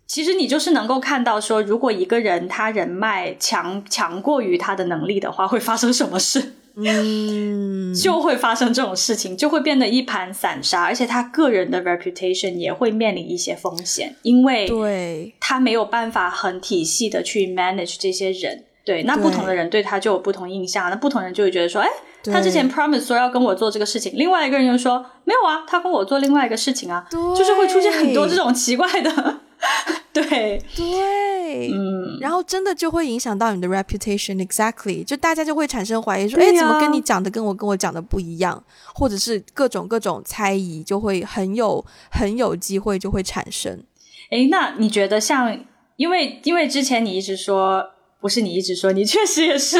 [0.07, 6.53] 其实你就是能够看到，说如果一个人他人脉强强过于他的能力的话，会发生什么事。
[6.77, 18.65] 嗯， 就会发生这种事情，就会变得一盘散沙，而且他个人的 reputation 也会面临一些风险，因为对他没有办法很体系的去 manage 这些人。
[18.83, 21.89] 对，那不同的人对他就有不同印象，那不同人就会觉得说，哎，
[22.25, 29.39] 他之前 promise 说要跟我做这个事情，另外一个人又说没有啊，他跟我做另外一个事情啊，就是会出现很多这种奇怪的。
[30.13, 30.61] 对。
[30.75, 43.83] 对，嗯，然后真的就会影响到你的 reputation，exactly，就大家就会产生怀疑，说，哎，怎么跟你讲的跟我跟我讲的不一样，或者是各种各种猜疑，就会很有很有机会就会产生。
[44.29, 45.57] 哎，那你觉得像，
[45.97, 49.77] 因为因为之前你一直说，不是你一直说，你确实也是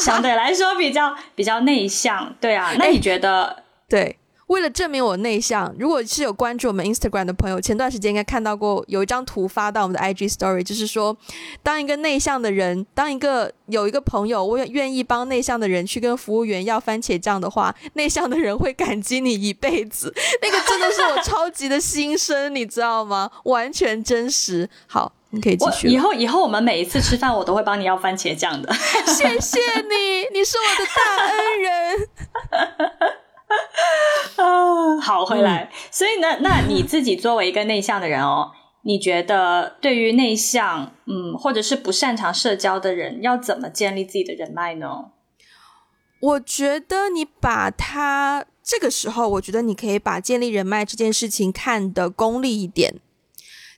[0.00, 3.64] 相对来说比较比较内向，对啊，那你觉得？
[3.88, 11.16] 对为了证明我内向，如果是有关注我们 Instagram 的朋友，前段时间应该看到过有一张图发到我们的 IG Story，就是说，
[11.64, 20.14] 当一个内向的人，当一个有一个朋友，我愿意帮内向的人去跟服务员要番茄酱的话，内向的人会感激你一辈子。
[20.40, 23.30] 那个真的是我超级的心声，你知道吗？
[23.44, 24.70] 完全真实。
[24.86, 25.88] 好，你可以继续。
[25.88, 28.72] 以后以后我们每一次吃饭，我都会帮你要番茄酱的。
[29.06, 32.08] 谢谢你，你是我的大恩人。
[34.36, 35.70] 啊， 好，回来。
[35.90, 38.50] 所以呢，那你自己作为一个内向的人哦，
[38.82, 45.12] 你觉得对于内向，嗯，或者是不擅长社交的人，要怎么建立自己的人脉呢？
[46.20, 52.94] 我觉得你把他这个时候，我觉得你可以把建立人脉这件事情看得功利一点，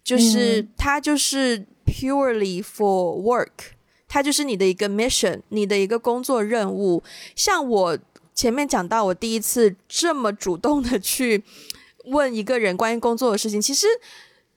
[0.02, 3.72] 就是它就是 purely for work，
[4.08, 7.02] 它就是你的一个 mission，你的一个工作任务。
[7.36, 7.98] 像我。
[8.39, 11.43] 前面讲到，我第一次这么主动的去
[12.05, 13.89] 问一个人关于工作的事情，其实，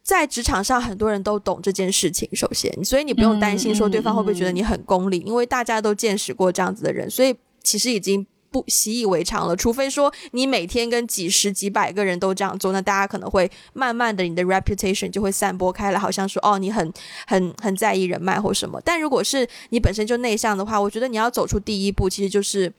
[0.04, 2.30] 在职场上很多人都懂这件事情。
[2.36, 9.56] 首先，所以你不用担心说对方会不会觉得你很功利，因为大家都见识过这样子的人，所以其实已经不习以为常了。
[9.56, 16.94] 除非说你每天跟几十几百个人都这样做，那大家可能会慢慢的你的 reputation 就会散播开来，好像说哦你很
[17.26, 18.80] 很很在意人脉或什么。
[18.86, 22.72] 但如果是你本身就内向的话，我觉得你要走出第一步，其实就是。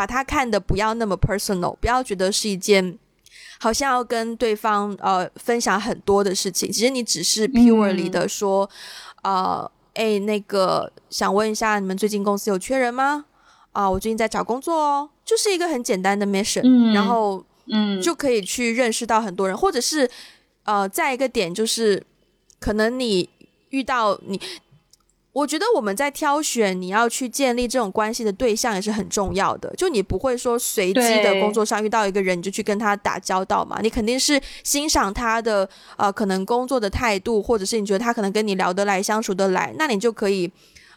[0.00, 2.98] 把它看的不要那么 personal，不要觉得是一件
[3.58, 6.72] 好像要跟对方呃分享很多的事情。
[6.72, 8.66] 其实你只是 purely 的说，
[9.20, 13.26] 呃，哎，那个想问一下，你们最近公司有缺人吗？
[13.72, 20.10] 啊，我最近在找工作哦，就是一个很简单的 mission，然后嗯就可以去认识到很多人，或者是
[20.62, 22.02] 呃，再一个点就是
[22.58, 23.28] 可能你
[23.68, 24.40] 遇到你。
[25.32, 29.72] 我觉得我们在挑选你要去建立这种关系的对象也是很重要的。
[29.76, 33.78] 就你不会说随机的工作上遇到一个人你就去跟他打交道嘛？
[33.80, 40.50] 你肯定是欣赏他的呃可能工作的态度，或者是你觉得他可能跟你聊得来、相处得来，那你就可以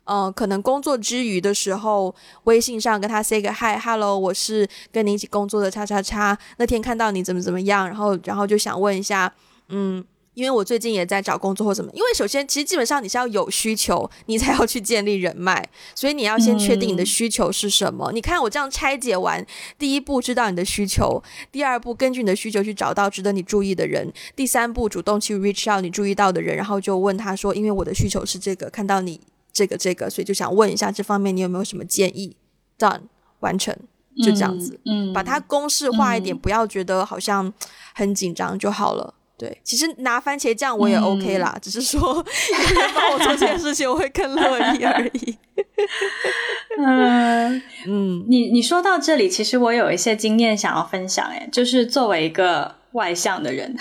[0.05, 2.13] 呃可能工作之余的时候，
[2.45, 9.31] 微信上跟他 say 个 hi，hello，我是跟你一起工作的叉叉叉，那天看到你怎么怎么样，然后然后就想问一下，
[9.69, 10.03] 嗯。
[10.33, 15.63] 因为我最近也在找工作或什么，因为首先其实基本上你是要有需求，你才要去建立人脉，
[15.95, 18.11] 所以你要先确定你的需求是什么。
[18.11, 19.45] 你看我这样拆解完，
[19.77, 21.21] 第一步知道你的需求，
[21.51, 29.21] 第二步根据你的需求去找到值得你注意的人，第三步主动去 reach out 你注意到的人，然后就问他说，因为我的需求是这个，看到你
[29.51, 32.35] 这个这个，所以就想问一下这方面你有没有什么建议
[32.79, 33.01] ？Done，
[33.41, 33.75] 完成，
[34.23, 37.53] 就这样子，嗯，把它公式化一点，不要觉得好像
[37.93, 39.13] 很紧张就好了。
[39.37, 45.37] 对，其实拿番茄酱我也 OK 啦，只是说 有人帮我做这件事情，我会更乐意而已。
[46.79, 53.75] 嗯 嗯，你你说到这里，其实我有一些经验想要分享，哎，就是作为一个外向的人，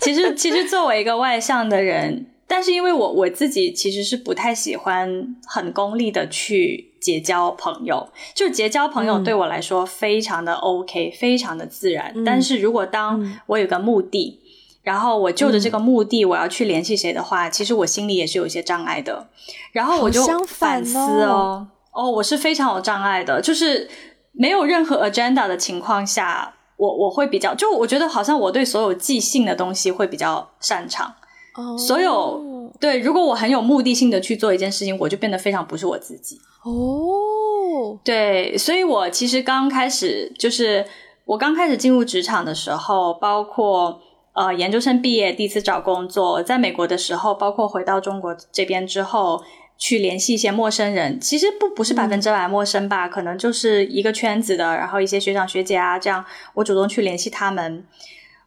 [0.00, 12.12] 其实其实作为一个外向的人，但是因为我我自己其实是不太喜欢很功利的去结交朋友，就结交朋友对我来说非常的 OK，非常的自然。
[12.24, 14.40] 但是如果当我有个目的，
[14.84, 19.26] 然后我就着这个目的，我要去联系谁的话，其实我心里也是有一些障碍的。
[19.72, 23.88] 然后我就反思哦，哦，我是非常有障碍的，就是
[24.32, 31.14] 没有任何 agenda 的情况下，我我会比较，就我觉得好像我对所有即兴的东西会比较擅长。
[31.56, 36.38] 哦，所有对，如果我很有目的性的去做一件事情，我就变得非常不是我自己。
[36.62, 40.84] 哦，对，所以我其实刚开始就是
[41.24, 43.98] 我刚开始进入职场的时候，包括。
[44.34, 49.40] 呃，研究生毕业第一次找工作，在美国的时候，包括回到中国这边之后，
[49.78, 56.24] 去联系一些陌生人，其实不不是百分之百陌生吧，可能就是一个圈子的，然后一些学长学姐啊，这样
[56.54, 57.86] 我主动去联系他们。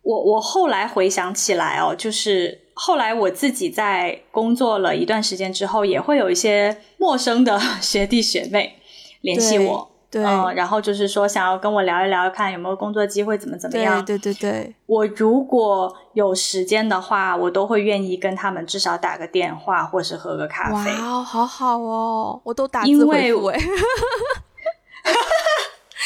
[0.04, 8.76] 我我后来回想起来哦，就是后来我自己在工作了一段时间之后，也会有一些陌生的 学弟学妹
[9.22, 9.92] 联系我。
[10.10, 10.22] 对，
[10.56, 14.04] 然后就是说想要跟我聊一聊，看有没有工作机会，怎么怎么样？
[14.06, 20.92] 对对对，我如果有时间的话，我都会愿意跟他们至少打个电话，或是喝个咖啡。
[20.92, 23.60] 哇，好好哦，我都打字回复哎。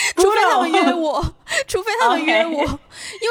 [0.16, 1.24] 除非他们约我，
[1.68, 2.68] 除非他们约我，因为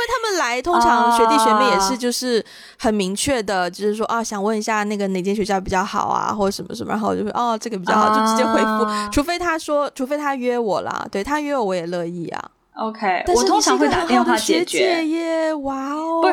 [0.09, 2.45] 他们来，通常学弟学妹也是就是
[2.79, 8.87] 很明确的，就是说啊，想问一下那个哪间学校比较好啊，或者什么什么，然后我就会哦，这个比较好，就直接回复。
[9.11, 12.51] 除非他说，除非他约我啦，对他约我我也乐意啊。
[12.77, 16.29] OK，但我通常会打电话解决耶，哇哦，不，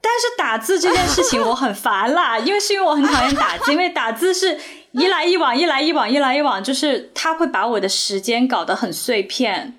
[0.00, 4.58] 但是打字这件事情我很烦啦，因为是因为我很讨厌打字，因为打字是。
[5.02, 9.74] 一来一往，一来一往，一来一往，就是他会把我的时间搞得很碎片。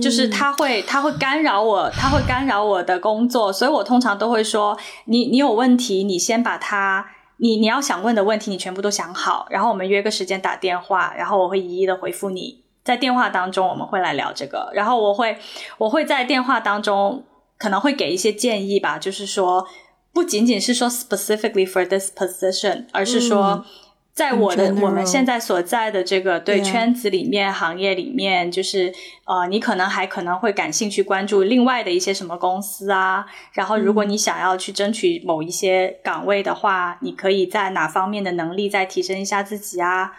[0.00, 7.04] 就是他会他会干扰我，他会干扰我的工作，所以我通常都会说，你你有问题，你先把它，
[7.38, 15.36] 你你要想问的问题，你全部都想好，然后我们约个时间打电话，然后我会一一的回复你，在电话当中我们会来聊这个，然后我会
[15.76, 17.24] 我会在电话当中
[17.58, 19.66] 可能会给一些建议吧，就是说
[20.14, 23.66] 不仅仅是说 specifically for this position，而是说。
[24.14, 28.94] 在我的我们现在所在的这个对圈子里面、行业里面，就是
[29.24, 33.26] 呃，你可能还可能会感兴趣关注另外的一些什么公司啊。
[33.54, 40.12] 然后，如果你想要去争取某一些岗位的话，你可以在哪方面的能力再提升一下自己啊，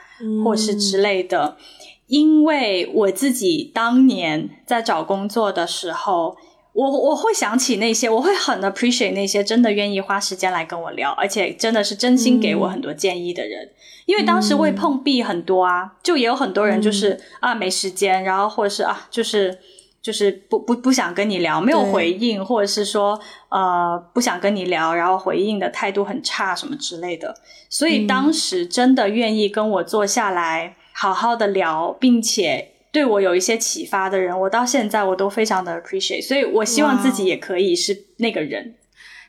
[0.43, 1.56] 或是之类的。
[2.08, 6.36] 因为我自己当年在找工作的时候。
[6.76, 13.71] 我我会想起那些，我会很 appreciate 那些真的愿意花时间来跟我聊，而且真的是真心给我很多建议的人。
[14.05, 19.57] 因为当时会碰壁很多啊，就也有很多人就是啊没时间，然后或者是啊就是
[20.01, 23.17] 就是不不不想跟你聊，没有回应，或者是说
[23.47, 27.34] 呃不想跟你聊，然后回应的态度很差什么之类的。
[27.69, 32.73] 所以当时真的愿意跟我坐下来好好的聊，并且。
[32.96, 38.76] 对我有一些启发的人，我到现在我都非常的 appreciate，所以我希望自己也可以是那个人。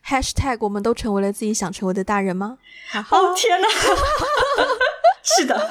[0.06, 2.58] Hashtag 我们都成为了自己想成为的大人吗？
[3.10, 3.66] 哦天哪！
[5.24, 5.56] 是的。
[5.56, 5.62] 你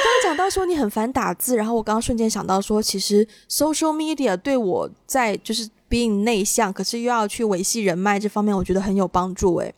[0.00, 9.54] 刚刚讲到说你很烦打字，然后我刚刚瞬间想到说，其实 social media 对我在就是 being 内向，可是又要去维系人脉这方面，我觉得很有帮助。
[9.58, 9.72] 诶。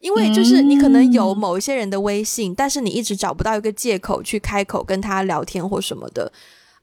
[0.00, 6.32] 因为就是你可能有某一些人的微信，但是你一直找不到一个借口去开口跟他聊天或什么的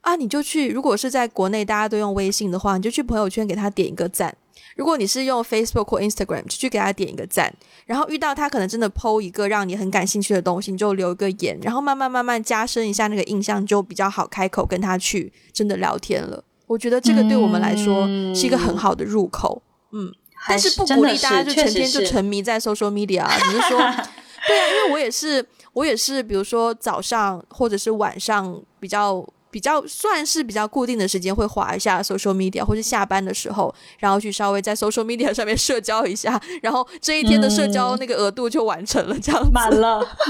[0.02, 0.68] 啊，你就去。
[0.68, 4.36] 如果是在国内大家都用微信的话，你就去朋友圈给他点一个赞。
[4.76, 7.52] 如果你是用 Facebook 或 Instagram，就去给他点一个赞。
[7.86, 16.44] 然后遇到他可能真的 PO 一个让你很感兴趣的东西，你就留一个言，然后慢慢慢慢加深一下那个印象，就比较好开口跟他去真的聊天了。
[16.66, 19.62] 我觉得这个对我们来说是一个很好的入口。
[19.92, 20.12] 嗯。
[20.48, 23.78] 但是不鼓励大家就成天就沉迷在 social media，只是说，
[24.46, 40.00] 对啊，因为我也是，我也是，比如说早上或者是晚上比较比较算是比较固定的时间会划一下 social media，或者下班的时候，然后去稍微在 social media 上面社交一下，然后这一天的社交那个额度就完成了，这样满了，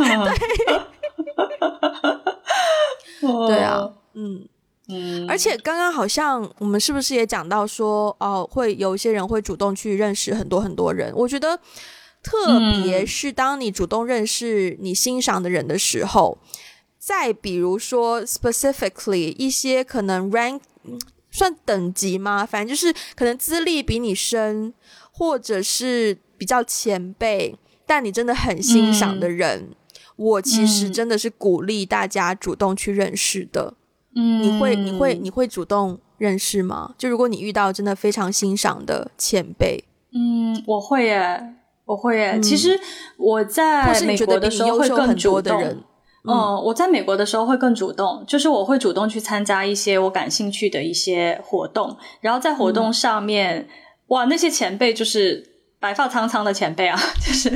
[3.20, 4.48] 对，对啊，嗯。
[4.88, 11.12] 嗯，而且刚刚好像我们是不是也讲到说，哦，会有一些人会主动去认识很多很多人。
[11.16, 11.58] 我觉得，
[12.22, 16.38] 特别是当你主动认识你欣赏的人的时候，
[16.98, 20.60] 再比如说 specifically 一些可能 rank
[21.30, 22.46] 算等级吗？
[22.46, 24.72] 反正就是可能资历比你深，
[25.10, 27.56] 或者是比较前辈，
[27.86, 29.70] 但你真的很欣赏的人，
[30.14, 33.74] 我其实真的是鼓励大家主动去认识的。
[33.74, 33.85] 嗯，
[34.20, 36.94] 你会你会你会主动认识吗？
[36.96, 41.54] 就如果你遇到真的非常欣赏的前辈，嗯，我会耶，
[41.84, 42.40] 我会耶。
[42.40, 42.80] 其实
[43.18, 45.62] 我在美国的时候会更主动。
[46.28, 53.68] 嗯，我在美国的时候会更主动，就是我会主动去参加一些我感兴趣的一些活动，然后在活动上面，
[54.08, 55.46] 哇，那些前辈就是
[55.78, 57.50] 白发苍苍的前辈啊， 就是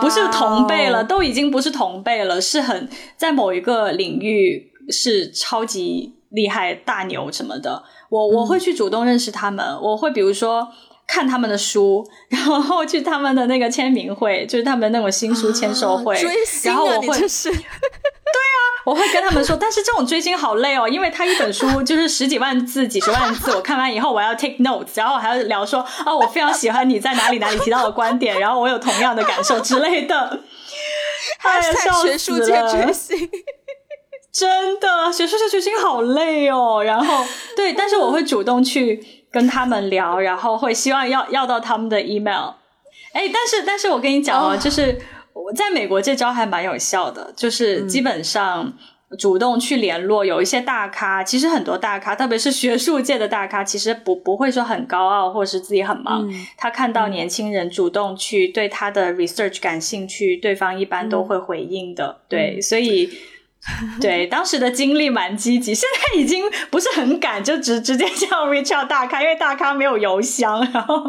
[0.00, 4.70] 不是同辈了，都已经不是同辈了，是很在某一个领域。
[4.90, 10.68] 是超级厉害大牛什么的，我我会去主动认识他们，我会比如说
[11.06, 16.16] 看他们的书，然后去他们的那个签名会，就是他们那种新书签售会，
[16.64, 30.40] 然后我会， 对啊，我会跟他们说，但是这种追星好累哦，因为他一本书就是十几万字、几十万字，我看完以后我要 take notes，然后我还要聊说啊，我非常喜欢你在哪里哪里提到的观点，然后我有同样的感受之类的，
[31.42, 31.72] 哎呀，
[32.02, 33.30] 学术界追星。
[34.34, 36.82] 真的，学数学学星好累哦。
[36.82, 37.24] 然后，
[37.56, 42.54] 对，但是我会主动去跟他们聊，然后会希望要要到他们的 email。
[43.12, 45.00] 哎，但是，但是我跟你讲哦，就是
[45.32, 48.72] 我在美国这招还蛮有效的，就是基本上
[49.16, 56.28] 主动去联络有一些大咖，其实很多大咖，特别是学术界的大咖，其实不不会说很高傲，或者是自己很忙。
[56.56, 62.22] 他看到年轻人主动去对他的 research 感兴趣，对方一般都会回应的。
[62.28, 63.08] 对，所以。
[64.00, 71.02] 对，当时的经历蛮积极，现在已经不是很敢，就直直接叫 reach out 大咖，因为大咖没有邮箱，然后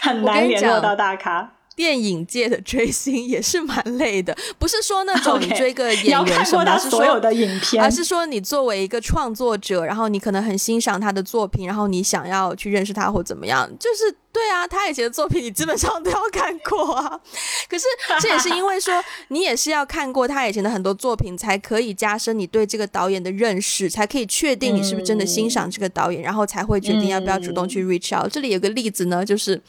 [0.00, 1.52] 很难联络到大咖。
[1.74, 17.20] 电影界的追星也是蛮累的，不是说那种 你追个演员什么所有的影片，而是说你作为一个创作者，然后你可能很欣赏他的作品，然后你想要去认识他或怎么样，就是对啊，他以前的作品你基本上都要看过啊。
[17.68, 17.84] 可是
[18.20, 28.30] 这也是因为说你也是要看过他以前的很多作品，才可以加深你对这个导演的认识，才可以确定你是不是真的欣赏这个导演，然后才会决定要不要主动去 reach out。
[28.30, 29.60] 这里有个例子呢，就是。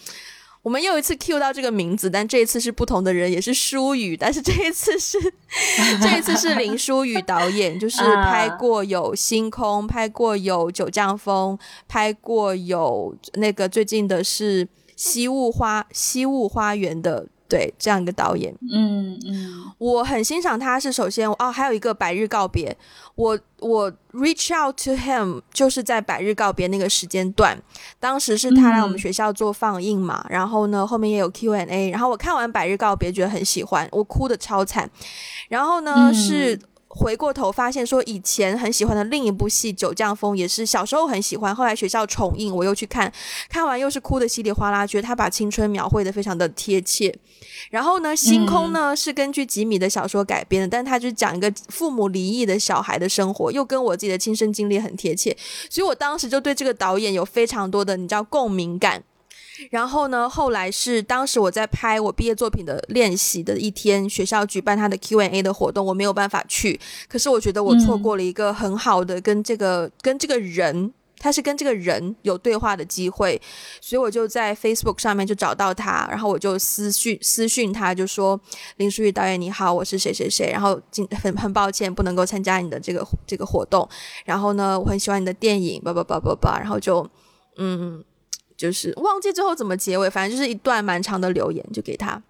[0.63, 5.19] 我们又一次 Q 到这个名字，但这一次是不同的人，也是舒宇，但是这一次是
[6.01, 11.57] 这一次是林舒宇导演，就是拍过有《星空》，拍过有《九降风》，
[11.87, 17.27] 拍过有那个最近的是《西雾花西雾花园》的。
[17.53, 20.79] 对，这样一个导演，嗯嗯，我很欣赏他。
[20.79, 22.71] 是首先哦，还有一个《百日告别》，
[23.13, 27.55] 我我 reach out to him 就是在《百日告别》那个时间段，
[27.99, 34.89] 当时是他来我们学校做放映嘛，然后呢后面也有 Q&A，然后我看完《百日告别》觉得很喜欢，我哭的超惨，
[35.47, 36.59] 然后呢是。
[36.95, 43.11] 回过头发现，说以前很喜欢的另一部戏《九降风》也是小时候很喜欢，后来学校重映，我又去看，
[43.49, 47.13] 看完又是哭的稀里哗啦，觉得他把青春描绘的非常的贴切。
[47.71, 55.35] 然后呢，《星空》呢是根据吉米的小说改编的，但他就讲一个父母离异的小孩的生活，又跟我自己的亲身经历很贴切，
[55.69, 59.03] 所以我当时就对这个导演有非常多的你知道共鸣感。
[59.69, 60.27] 然后呢？
[60.27, 66.79] 后来是当时我在拍我毕业作品的练习的一天，学校举办他的 Q&A 的活动，我没有办法去。
[67.07, 73.39] 可是我觉得我错过了一个很好的跟这个跟这个人，他是跟这个人有对话的机会，
[73.79, 78.39] 所以我就在 Facebook 上面就找到他，然后我就私讯私讯他，就说
[78.77, 83.87] 林书玉导演你好，我是谁谁谁，然后今很很抱歉不能够参加你的这个这个活动，
[84.25, 87.07] 然后呢我很喜欢你的电影，叭叭叭叭叭，然后就
[87.57, 88.03] 嗯。
[88.63, 92.21] 就是忘记最后怎么结尾，反正就是一段蛮长的留言，就给他。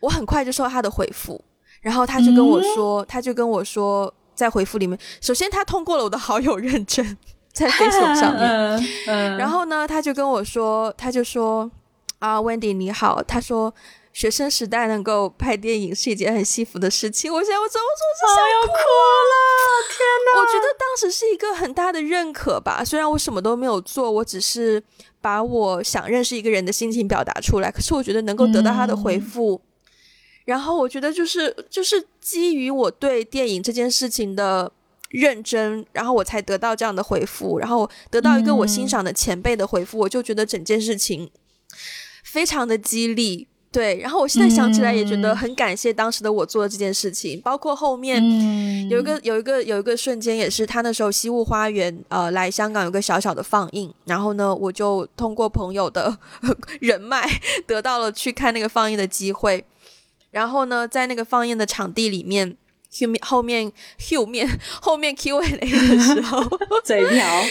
[0.00, 1.40] 我很快就收到他的回复，
[1.80, 7.16] 然后他就跟我说，他就跟我说，在回复里面，首先他通过了我的好友认证，
[7.52, 11.70] 在 Facebook 上面， 然后呢，他就跟我说，他就说
[12.18, 13.72] 啊，Wendy 你好，他说。
[14.16, 17.30] 学生时代能够拍电影是一件很幸福的事情。
[17.30, 17.86] 我现在我怎么
[18.18, 18.32] 说？
[18.32, 19.34] 我要哭了！
[19.90, 20.40] 天哪！
[20.40, 22.82] 我觉得当时是一个很大的认可吧。
[22.82, 24.82] 虽然我什么都没有做，我只是
[25.20, 27.70] 把我想认识一个人的心情表达出来。
[27.70, 29.60] 可是我觉得能够得到他的回复，
[30.46, 34.72] 然后我觉得就是就是基于我对电影这件事情的
[35.10, 41.30] 认真，然后我才得到这样的回复，然后得到一个我欣赏的前辈的回复，我就觉得整件事情
[42.24, 43.48] 非常的激励。
[43.76, 48.24] 对，然后我现在想起来也觉得很感谢当时的我做的这件事情，包括后面
[48.88, 56.16] 有一个有一个有一个瞬间，也是他那时候西雾花园呃来香港有个小小的放映，然后呢我就通过朋友的
[56.80, 57.28] 人脉
[57.66, 59.62] 得到了去看那个放映的机会，
[60.30, 62.56] 然后呢在那个放映的场地里面
[63.20, 66.42] 后面后面后面 Q&A 的时候
[66.82, 67.44] 嘴瓢。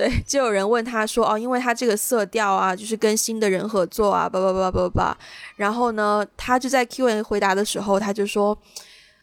[0.00, 5.18] 对， 就有人问他说：“哦，因为他这个色调啊，就是跟新的人合作啊，叭叭叭叭叭。”
[5.56, 8.56] 然后呢，他就在 Q&A 回答的时候，他就说：“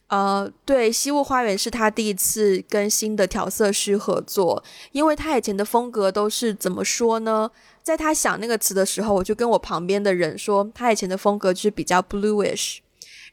[0.09, 7.49] 呃，对，西雾花园是他第一次跟新的调色师合作，因为他以前的风格都是怎么说呢？
[7.81, 12.77] 在他想那个词的时候，我就跟我旁边的人说，他以前的风格就是比较 bluish。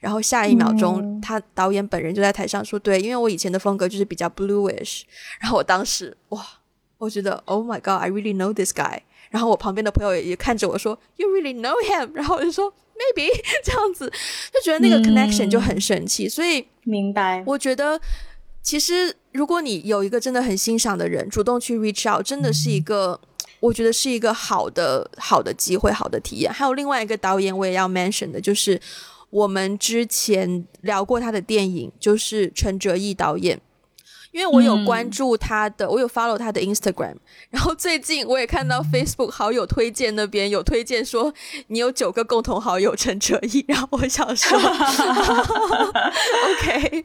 [0.01, 5.03] 然后下一秒钟，他导演本人就在台上说：对，因为我以前的风格就是比较 bluish。
[5.41, 6.43] 然后我当时哇。”
[7.05, 9.01] 我觉得，Oh my God, I really know this guy。
[9.31, 12.11] 然后我旁边的朋友也也看着我说，You really know him？
[12.15, 13.29] 然后我就说，Maybe
[13.65, 14.11] 这样子，
[14.53, 16.29] 就觉得那个 connection 就很神奇。
[16.29, 18.01] 所以明白，我觉得
[18.63, 23.21] 其实如果你有一个真的很欣赏的人，主动去 reach out，真的是一个，
[23.61, 26.53] 我觉得是一个好的好的机会，好的体验。
[26.53, 28.81] 还有另外一个导演，我也要 mention 的，就是
[29.31, 33.61] 我们之前聊过他的电影，就是陈哲艺导演。
[34.35, 37.15] 因为我有关注他的，我有 follow 他的 Instagram，
[37.51, 41.33] 然后最近我也看到 Facebook 好友推荐那边有推荐说
[41.69, 44.59] 你有九个共同好友陈哲毅， 然后我想说，
[46.59, 47.05] OK，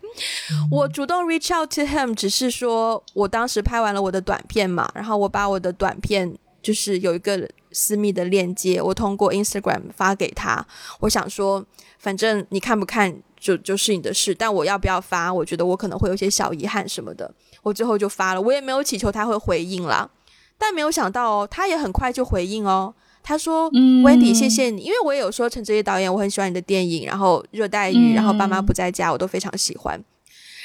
[0.72, 10.66] 我主动 reach out to him，只是说我当时拍完了我的短片嘛，然后我把我的短片就是有一个私密的链接，我通过 Instagram 发给他，
[11.02, 11.64] 我想说
[12.00, 13.22] 反正你看不看。
[13.40, 15.34] 就就是你的事，但我要不要发？
[15.34, 17.34] 我觉得我可能会有些小遗憾什么的。
[17.64, 20.10] 我最后就发了，我也没有祈求他会回应啦。
[20.58, 22.94] 但没有想到哦，他也很快就回应哦。
[23.22, 30.02] 他说：“Wendy，谢谢你，因为我也有说陈哲艺导演，我很喜欢你的电影，然后《热带雨》，然后《爸妈不在家》，我都非常喜欢。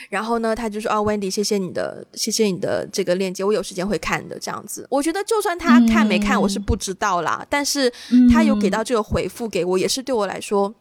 [0.08, 4.38] 然后呢，他就说哦，Wendy，谢谢你的，谢谢你的这个链接，我有时间会看的。
[4.38, 7.44] 这样子，我觉得就算他看没看，我是不知道啦。
[7.50, 7.92] 但是
[8.32, 10.72] 他有给到这个回复给我，也是对我来说，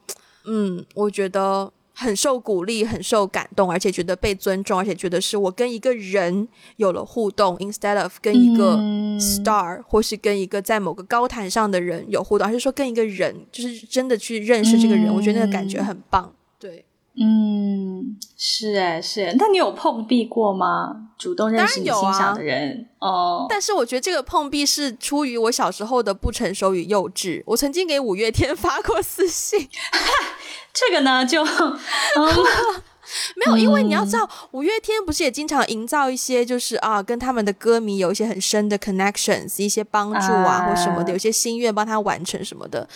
[0.46, 8.76] 嗯，我觉得很受鼓励，很受感动，而且觉得被尊重，而且觉得是我跟一个人有了互动，instead of 跟一个
[9.20, 16.34] star 或是跟一个在某个高台上的人有互动，而是说跟一个人，就是真的去认识这个人，我觉得那个感觉很棒。
[16.60, 16.86] 对。
[17.16, 19.36] 嗯，是哎，是哎。
[19.38, 21.10] 那你有碰壁过吗？
[21.20, 23.46] 主动认识你欣赏的人哦。
[23.48, 27.44] 但是我觉得这个碰壁是出于我小时候的不成熟与幼稚。
[27.46, 29.70] 我曾经给五月天发过私信，
[30.74, 31.46] 这个呢就
[33.36, 42.88] 没有，因为你要知道，五月天不是也经常营造一些就是啊，跟他们的歌迷有一些很深的 connections，一些帮助啊或什么的，有些心愿帮他完成什么的。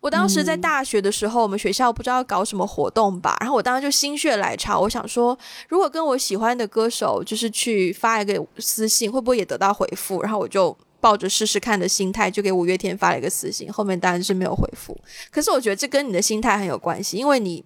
[0.00, 5.36] 我当时在大学的时候，我们学校不知道搞什么活动吧，然后我当时就心血来潮，我想说，
[5.68, 10.22] 如果跟我喜欢的歌手就是去发一个私信，会不会也得到回复？
[10.22, 14.96] 然后我就抱着试试看的心态，就给五月天发了一个私信，后面当然是没有回复。
[15.30, 17.64] 可是我觉得这跟你的心态很有关系，因为你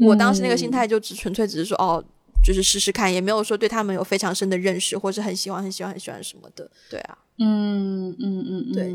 [0.00, 2.02] 我当时那个心态就只纯粹只是说，哦，
[2.44, 6.70] 就是试试看，也没有说对他们有非常深的认识，或是很喜欢、很喜欢、很喜欢什么的。
[6.90, 7.18] 对啊。
[7.38, 8.94] 嗯嗯嗯，对，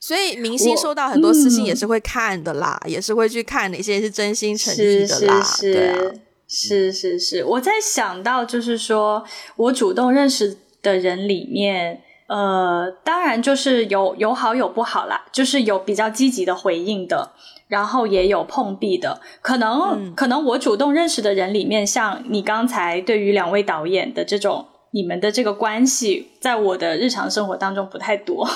[0.00, 5.98] 所以明星收到很多私信也是会看的啦，也是会去看哪些是真心诚意的啦，对啊，
[6.46, 9.24] 是是是，我在想到就是说
[9.56, 12.00] 我主动认识的人里面，
[12.32, 17.30] 呃，当然就是有有好有不好啦，就是有比较积极的回应的，
[17.68, 24.66] 然后也有碰壁的，可能可能我主动认识的人里面，像你刚才对于两位导演的这种。
[24.94, 28.46] 你们的这个关系，在我的日常生活当中不太多，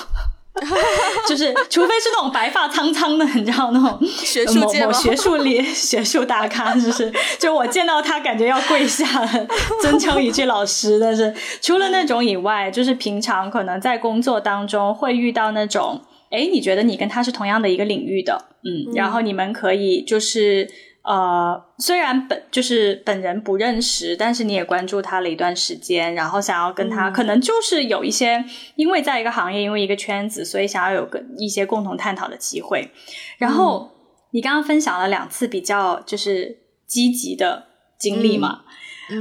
[1.27, 9.05] 就是除非是那种白发苍苍的，你知道那种学术界某学术里学术大咖，就是就我见到他感觉要跪下，
[9.81, 10.99] 尊称一句老师。
[10.99, 16.01] 但是除了那种以外，就是平常可能在工作当中会遇到那种，
[16.31, 20.69] 哎，你觉得你跟他是同样的一个领域的，嗯，然后你们可以就是。
[21.07, 28.43] 呃，虽然本就是本人不认识，但是你也关注他了一段时间，然后想要跟他，可能就是有一些，
[28.75, 32.91] 因为在一个行业，因为一个圈子，所以想要有个一些共同探讨的机会。
[33.37, 33.89] 然后
[34.31, 38.63] 你刚刚分享了两次比较就是积极的经历嘛，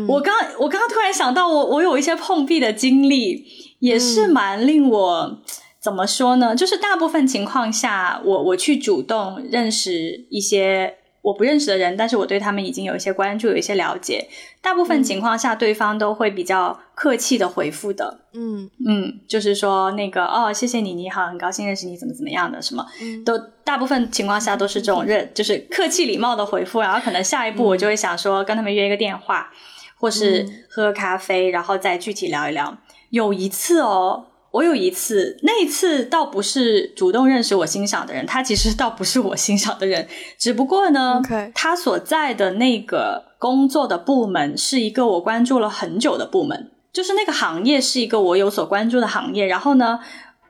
[0.08, 3.46] 我刚我刚刚突然想到，我我有一些碰壁的经历，
[3.78, 5.38] 也是蛮令我
[5.80, 6.56] 怎么说呢？
[6.56, 10.96] 就是大部分情况下，我我去主动认识一些。
[11.26, 14.28] 我不认识的人，但是我对他们已经有一些关注，有一些了解。
[14.60, 18.20] 大部分情况下，对方都会比较客气的回复的。
[18.32, 22.86] 嗯嗯，就是说那个哦，谢谢你，你好，很高兴认识你，怎么怎么样的，什么
[23.24, 26.80] 都大部分情况下都是这种认，就是客气礼貌的回复。
[26.80, 29.50] 然后可能下一步我就会想说，跟他们约一个电话，
[29.98, 32.78] 或是喝咖啡，然后再具体聊一聊。
[33.10, 34.26] 有一次哦。
[34.56, 41.20] 我有一次，那一次倒不是主动认识我欣赏的人，他其实倒不是我欣赏的人，只不过呢，
[41.54, 49.44] 他所在的那个工作的部门是一个我关注了很久的部门，就是那个行业是一个我有所关注的行业。
[49.44, 50.00] 然后呢，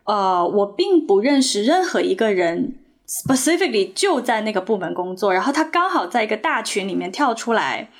[0.05, 2.77] 呃，我并不认识任何一个人
[3.09, 7.91] ，specifically 就在那个部门工作，然后他刚好在一个大群里面跳出来，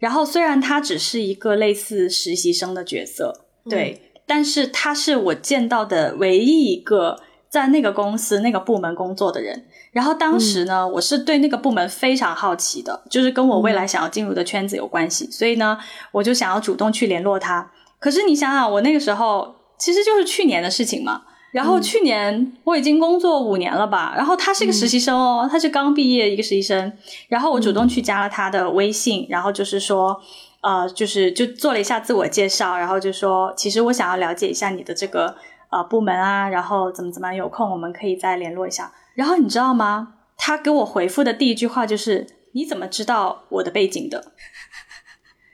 [0.00, 4.08] 然后虽然他只是一个类似实习生的角色，对。
[4.34, 7.20] 但是他是我见到的唯一一个
[7.50, 9.66] 在那个公司那个部门工作的人。
[9.92, 15.30] 然后当时呢，我是对那个部门非常好奇的，就是跟我未来想要进入的圈子有关系。
[15.30, 15.76] 所以呢，
[16.12, 17.70] 我就想要主动去联络他。
[17.98, 21.24] 可是你想想，我那个时候其实就是去年的事情嘛。
[21.52, 24.14] 然后去年我已经工作五年了吧。
[24.16, 26.90] 然后他是一个实习生哦，他是刚毕业一个实习生。
[27.28, 30.18] 然后我主动去加了他的微信，然后就是说。
[30.62, 35.34] 呃，就是就做了一下自我介绍，然后就说，其实我想要了解一下你的这个
[35.70, 38.92] 呃部门啊，然后怎么怎么有空我们可以再联络一下。
[39.14, 40.14] 然后你知道吗？
[40.36, 44.32] 他给我回复的第一句话就是你怎么知道我的背景的？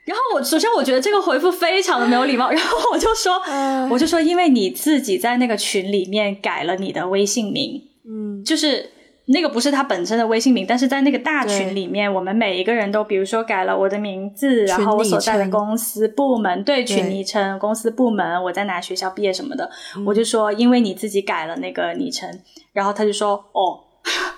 [0.05, 3.41] 然后我首先我觉得这个回复非常的没有礼貌，然后我就说，
[3.89, 8.91] 我就说因为你自己在那个群里面改了你的微信名，嗯，就是。
[9.31, 19.69] 那个不是他本身的微信名，但是在那个大群里面，我们每一个人都，比如说改了我的名字，然后我所在的公司部门，对群昵称、公司部门，我在哪学校毕业什么的，
[20.03, 22.27] 我就说，因为你自己改了那个昵称，
[22.73, 23.79] 然后他就说哦，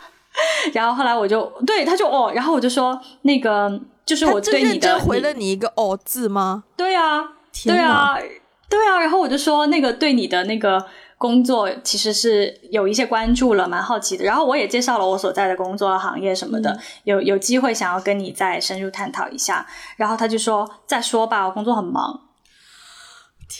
[0.73, 6.65] 然后后来我就对他就哦，然后我就说那个就是我对你的回了你一个哦字吗？
[6.75, 7.23] 对啊，
[7.63, 8.17] 对啊，
[8.69, 10.85] 对啊，然后我就说那个对你的那个。
[11.21, 14.25] 工作其实是有一些关注了，蛮好奇的。
[14.25, 19.67] 然后我也介绍了我所在的工作行业什么的，有有机会想要跟你再深入探讨一下。
[19.97, 22.21] 然后他就说：“再说吧，我工作很忙。”
[23.47, 23.59] 天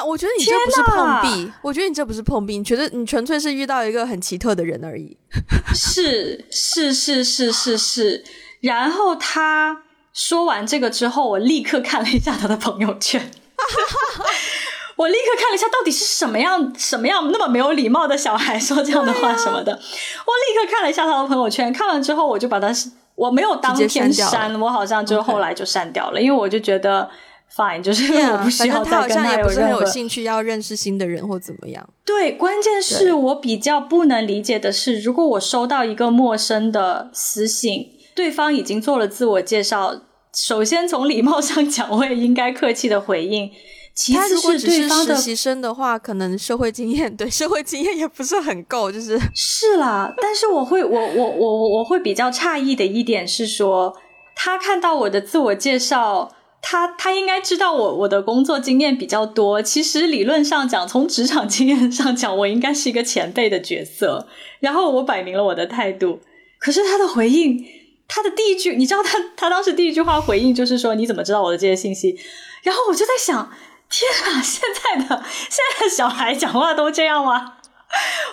[0.00, 0.06] 哪！
[0.06, 5.18] 我觉得你这不是碰壁，我觉得你这不是碰壁，你觉得你纯粹是遇到一个很奇特的人而已。
[5.74, 8.24] 是是是是是是。
[8.62, 9.82] 然后他
[10.14, 13.30] 说完这个之后，我立刻看了一下他的朋友圈。
[15.02, 19.72] 我立刻看了一下，到底是什么样、什么样那么没有礼貌的小孩说这样的话什么的。
[19.72, 22.72] 我立刻看了一下他的朋友圈，看完之后我就把他，
[23.16, 27.10] 我没有当天删，我好像就后来就删掉了，因为我就觉得
[27.52, 31.84] fine，就是我不需要再跟他有任何兴趣要认识新的人或怎么样。
[32.04, 39.96] 对，关键是我比较不能理解的是，如果我收到一个陌生的私信，对方已经做了自我介绍，
[40.32, 43.50] 首先从礼貌上讲，我也应该客气的回应。
[44.14, 50.12] 他如果只是实习生的话，可能社会经验对社会经验也不是很够，就是 是啦。
[50.16, 53.94] 但是我会，我我我我会比较诧异的一点是说，
[54.34, 56.32] 他看到我的自我介绍，
[56.62, 59.60] 他他应该知道我我的工作经验比较多。
[59.60, 64.26] 其实理论上讲，从职场经验上讲，我应该是一个前辈的角色。
[64.60, 66.20] 然后我摆明了我的态度，
[66.58, 67.62] 可是他的回应，
[68.08, 72.18] 他的第一句，你知道他他当时第一句话回应就是说，你怎么知道我的这些信息？
[72.62, 73.52] 然后我就在想。
[73.92, 74.40] 天啊！
[74.42, 77.52] 现在的现在的小孩讲话都这样吗？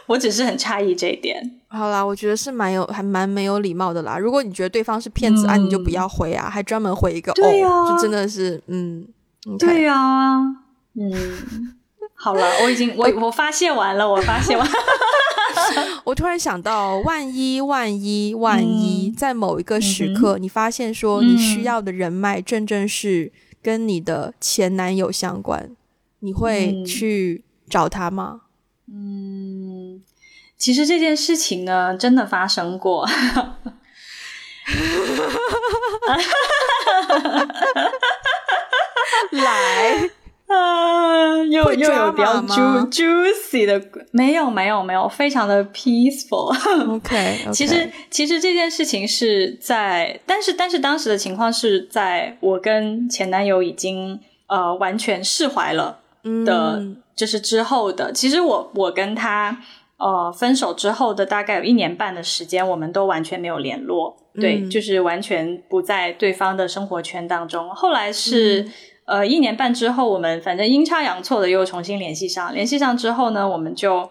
[0.06, 1.60] 我只是很诧异这一点。
[1.68, 4.18] 好啦，我觉得是蛮有，还蛮没有礼貌的啦。
[4.18, 9.06] 如果你觉得对方是骗子啊，你就不要回啊，还专门回一个哦，就真的是嗯，
[9.60, 10.40] 对呀，
[10.96, 11.76] 嗯，
[12.16, 14.66] 好了，我已经我我发泄完了，我发泄完。
[16.06, 23.34] 我突然想到，万一万一万一，在某一个时刻，你发现说你需要的人脉正正是。
[23.62, 25.76] 跟你的前男友相关，
[26.20, 28.42] 你会去找他吗？
[28.92, 30.02] 嗯，
[30.58, 33.08] 其实这件事情呢，真的发生过。
[39.32, 40.10] 来。
[40.50, 43.80] 啊，又又有比较 ju juicy 的，
[44.12, 46.52] 没有没有没有，非常的 peaceful。
[46.96, 56.00] OK， 其实其实这件事情是在，但是但是当时的情况是在我跟前男友已经呃完全释怀了
[56.44, 56.82] 的，
[57.16, 58.12] 就是之后的。
[58.12, 59.56] 其实我我跟他
[59.98, 67.70] 呃分手之后的大概有一年半的时间，我们都完全没有联络，对，就是完全不在对方的生活圈当中。
[67.70, 68.68] 后来是。
[69.10, 72.54] 呃，一年半之后，我们反正阴差阳错的又重新联系上。
[72.54, 74.10] 联系上之后呢，我们就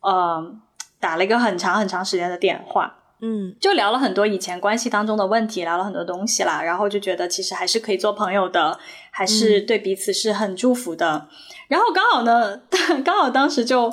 [0.00, 0.54] 呃
[1.00, 6.62] 打了一个很长很长时间的电话，嗯，就聊了很多以前关系当中的问题，聊了很多东西啦。
[6.62, 8.78] 然后就觉得其实还是可以做朋友的，
[9.10, 11.26] 还是对彼此是很祝福的。
[11.66, 12.62] 然后刚好呢，
[13.04, 13.92] 刚好当时就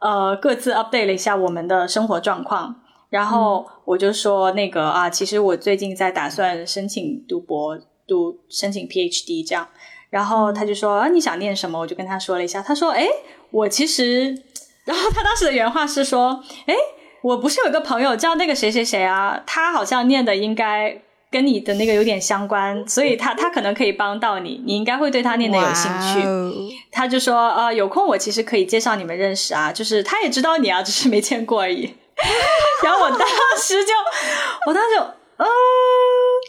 [0.00, 2.82] 呃各自 update 了一下我们的生活状况。
[3.08, 9.68] 然后我就说那个啊，其实我最近在打算申请读博，读申请 PhD 这样。
[10.14, 11.76] 然后他就说啊，你想念什么？
[11.76, 12.62] 我就跟他说了一下。
[12.62, 13.04] 他说，哎，
[13.50, 14.32] 我其实
[14.86, 16.74] 然后他当时的原话是说，哎，
[17.20, 19.42] 我不是有个朋友叫那个谁谁谁啊？
[19.44, 20.96] 他好像念的应该
[21.32, 26.76] 跟你的那个有点相关，所以他他可能可以帮到你，你应该会对他念的有兴趣。
[26.92, 31.92] 他就说，呃，有空我其实可以介绍你们认识啊，就是他也知道你啊，只是没见过而已。
[32.84, 33.26] 然后我当
[33.58, 33.92] 时就，
[34.68, 35.02] 我当时就，
[35.38, 35.46] 嗯。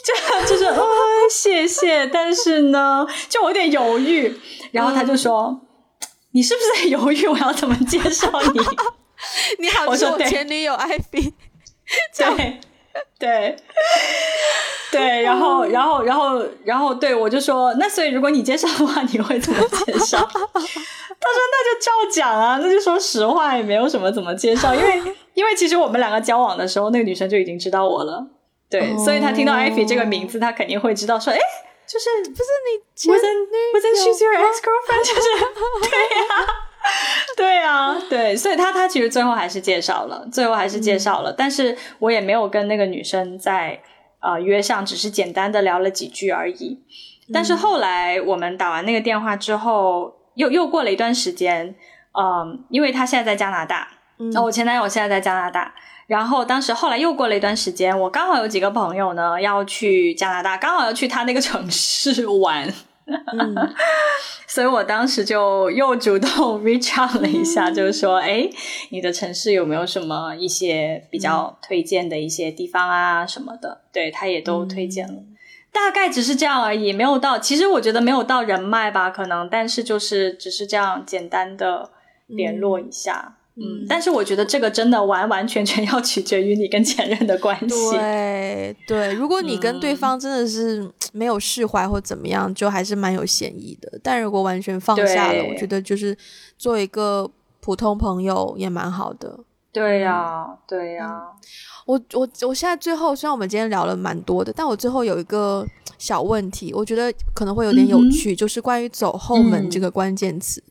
[0.45, 0.86] 就就是哦，
[1.30, 4.39] 谢谢，但是呢，就我有点犹豫。
[4.72, 5.62] 然后他就说
[6.34, 7.26] ：“你是不是在犹豫？
[7.28, 8.60] 我要怎么介绍你？”
[9.60, 11.34] 你好，我说前女友艾比。
[12.18, 12.60] 对
[13.18, 13.56] 对
[14.91, 25.01] 对，然后然后然后然后对我就说：“那所以如果你介绍的话，你会怎么介绍？”他说：“那就照讲啊，那就说实话，也没有什么怎么介绍，因为
[25.34, 28.28] 因为其实我们两个交往的时候，那个女生就已经知道我了。”
[28.80, 31.39] 对，所以他听到艾菲这个名字，他肯定会知道说，哎，
[31.88, 35.03] 就是不是你，wasn't wasn't she's your ex girlfriend？
[35.05, 35.28] 就是
[35.88, 35.95] 对
[36.28, 36.47] 呀，
[37.38, 43.82] 对呀，对，所以他他其实最后还是介绍了，最后还是介绍了，但是我也没有跟那个女生在
[44.19, 46.80] 啊约上，只是简单的聊了几句而已。
[47.34, 51.76] 但是后来我们打完那个电话之后，又又过了一段时间，
[52.13, 53.88] 嗯，因为他现在在加拿大，
[54.34, 55.73] 那我前男友现在在加拿大。
[56.08, 62.72] 然后当时后来又过了一段时间，我刚好有几个朋友呢要去加拿大，刚好要去他那个城市玩，
[64.47, 68.47] 所以我当时就又主动 reach out 了一下，就是说，哎，
[68.89, 73.82] 你的城市有没有什么一些比较推荐的一些地方啊什么的？
[73.91, 75.24] 对他也都推荐了，
[75.72, 81.91] 大概只是这样而已，没有到，其实我觉得没有到人脉吧，可能，但是就是只是这样简单的。
[82.28, 83.34] 联络一下。
[83.58, 87.91] 嗯，但是我觉得这个真的完完全全要取决于你跟前任的关系。
[87.91, 93.99] 对对，如果你跟对方真的是没有释怀或怎么样，就还是蛮有嫌疑的。
[94.03, 96.18] 但如果完全放下了，我觉得就是
[96.58, 97.32] 做一个
[97.62, 99.39] 普通朋友也蛮好的。
[99.72, 101.22] 对呀，对呀。
[101.86, 105.66] 我我我现在最后，虽然我们今天聊了蛮多的，但我最后有一个
[105.97, 110.64] 小问题，我觉得可能会有点有趣，就是关于走后门这个关键词。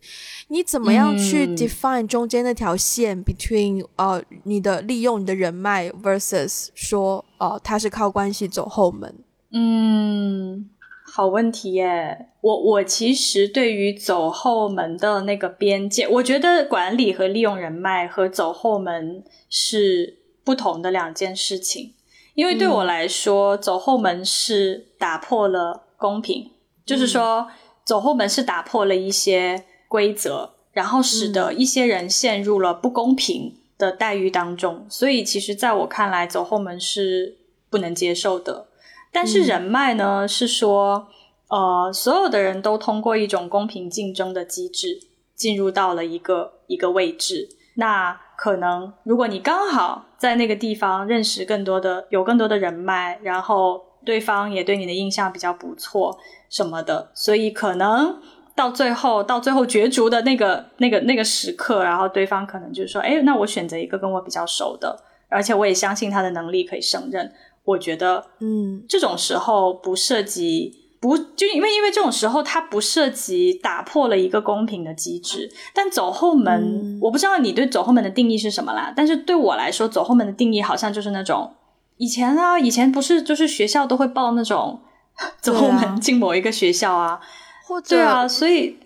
[0.54, 9.12] 你怎么样去 define 中间那条线？between 呃，你的利用你的人脉 versus 说呃，他是靠关系走后门？
[9.50, 10.70] 嗯，
[11.12, 12.28] 好问题耶。
[12.40, 21.94] 我我其实对于走后门的那个边界，我觉得管理和利用人脉和走后门是不同的两件事情。
[22.34, 26.52] 因为对我来说，走后门是打破了公平，
[26.86, 27.48] 就是说
[27.84, 29.64] 走后门是打破了一些。
[29.94, 37.36] 规则，然后使得一些人陷入了不公平的待遇当中，所以其实在我看来，走后门是
[37.70, 38.66] 不能接受的。
[39.12, 41.06] 但是人脉呢，是说，
[41.46, 44.98] 呃，所有的人都通过一种公平竞争的机制
[45.36, 47.48] 进入到了一个一个位置。
[47.76, 56.18] 那可能如果你刚好在那个地方认识更多的，有更多的人脉，然后对方也对你的印象比较不错
[56.50, 58.20] 什么的，所以可能。
[58.56, 64.96] 到最后，到最后角逐的那个、那个、那个时刻，然后对方可能就是说：“哎，那我选择一个跟我比较熟的，
[65.28, 67.32] 而且我也相信他的能力可以胜任。”
[67.64, 75.50] 我觉得，嗯，这种时候不涉及不就因为因为这种时候它不涉及打破了一个公平的机制。
[75.74, 78.92] 但走后门，我不知道你对走后门的定义是什么啦。
[78.94, 81.54] 但是对我来说，走后门的定义好像就是那种
[81.96, 84.80] 以前啊，以前不是就是学校都会报那种
[85.40, 87.20] 走后门进某一个学校啊。
[87.74, 88.78] 或者，对啊，所以，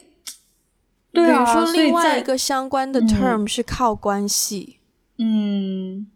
[1.13, 4.79] 对啊，说另外一个相关的 term 是靠关系。
[5.19, 6.07] 嗯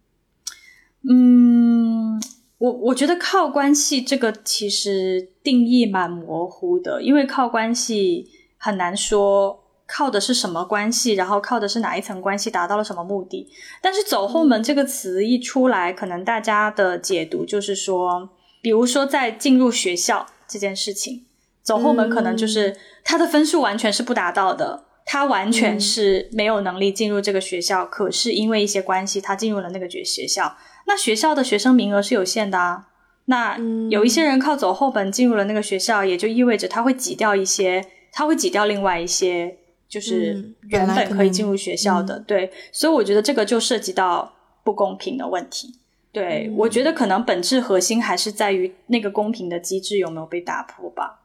[1.06, 2.18] 嗯，
[2.56, 13.46] 我我觉得靠关系这个其实定义蛮模糊的，因为靠关系很难说靠的是什么关系，然后靠的是哪一层关系达到了什么目的。
[13.82, 18.30] 但是走后门这个词一出来，可能大家的解读就是说，
[18.62, 21.26] 比如说在进入学校这件事情。
[21.62, 27.86] 走后门可能就是他的分数完全是不达到的，他完全是没有能力进入这个学校。
[27.86, 30.56] 可是因为一些关系，他进入了那个学学校。
[30.86, 32.88] 那学校的学生名额是有限的啊。
[33.26, 33.56] 那
[33.88, 39.56] 有一些人靠走后门进入了那个学校，也就意味着他会挤掉一些，他会挤掉另外一些，
[39.88, 42.18] 就是原本可以进入学校的。
[42.18, 44.34] 对，所以我觉得这个就涉及到
[44.64, 45.78] 不公平的问题。
[46.10, 51.21] 对我觉得可能本质核心还是在于那个公平的机制有没有被打破吧。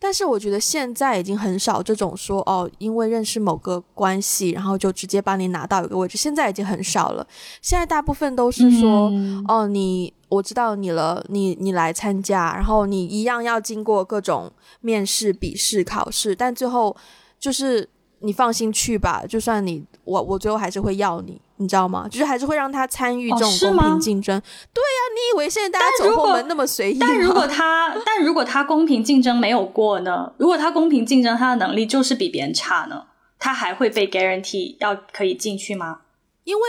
[0.00, 6.16] 但是我觉得现在已经很少这种说哦，因为认识某个关系，然后就直接帮你拿到一个位置。
[6.16, 7.26] 现在已经很少了。
[7.60, 9.12] 现在大部分都是说
[9.46, 16.96] 哦，你我知道你了，你你来参加，然后你一样要经过各种面试、笔试、考试，但最后
[17.38, 17.86] 就是
[18.20, 21.40] 你放心去吧，就算你我我最后还是会要你。
[21.56, 22.08] 你知道吗？
[22.10, 24.40] 就是还是会让他参与这种公平竞争。
[24.72, 30.32] 对呀，你以为现在大家走后门那么随意但如果他，但如果他公平竞争没有过呢？
[30.38, 33.02] 如果他公平竞争，他的能力就是比别人差呢？
[33.38, 35.98] 他还会被 guarantee 要可以进去吗？
[36.44, 36.62] 因为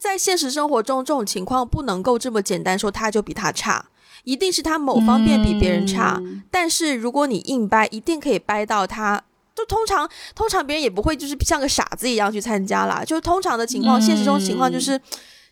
[0.00, 3.90] 在现实生活中，这种情况不能够这么简单说他就比他差，
[4.24, 6.18] 一定是他某方面比别人差。
[6.50, 9.24] 但是如果你硬掰，一定可以掰到他。
[9.58, 13.02] 就通常，通常别人也不会就是像个傻子一样去参加啦。
[13.04, 15.00] 就通常的情况，现实中情况就是，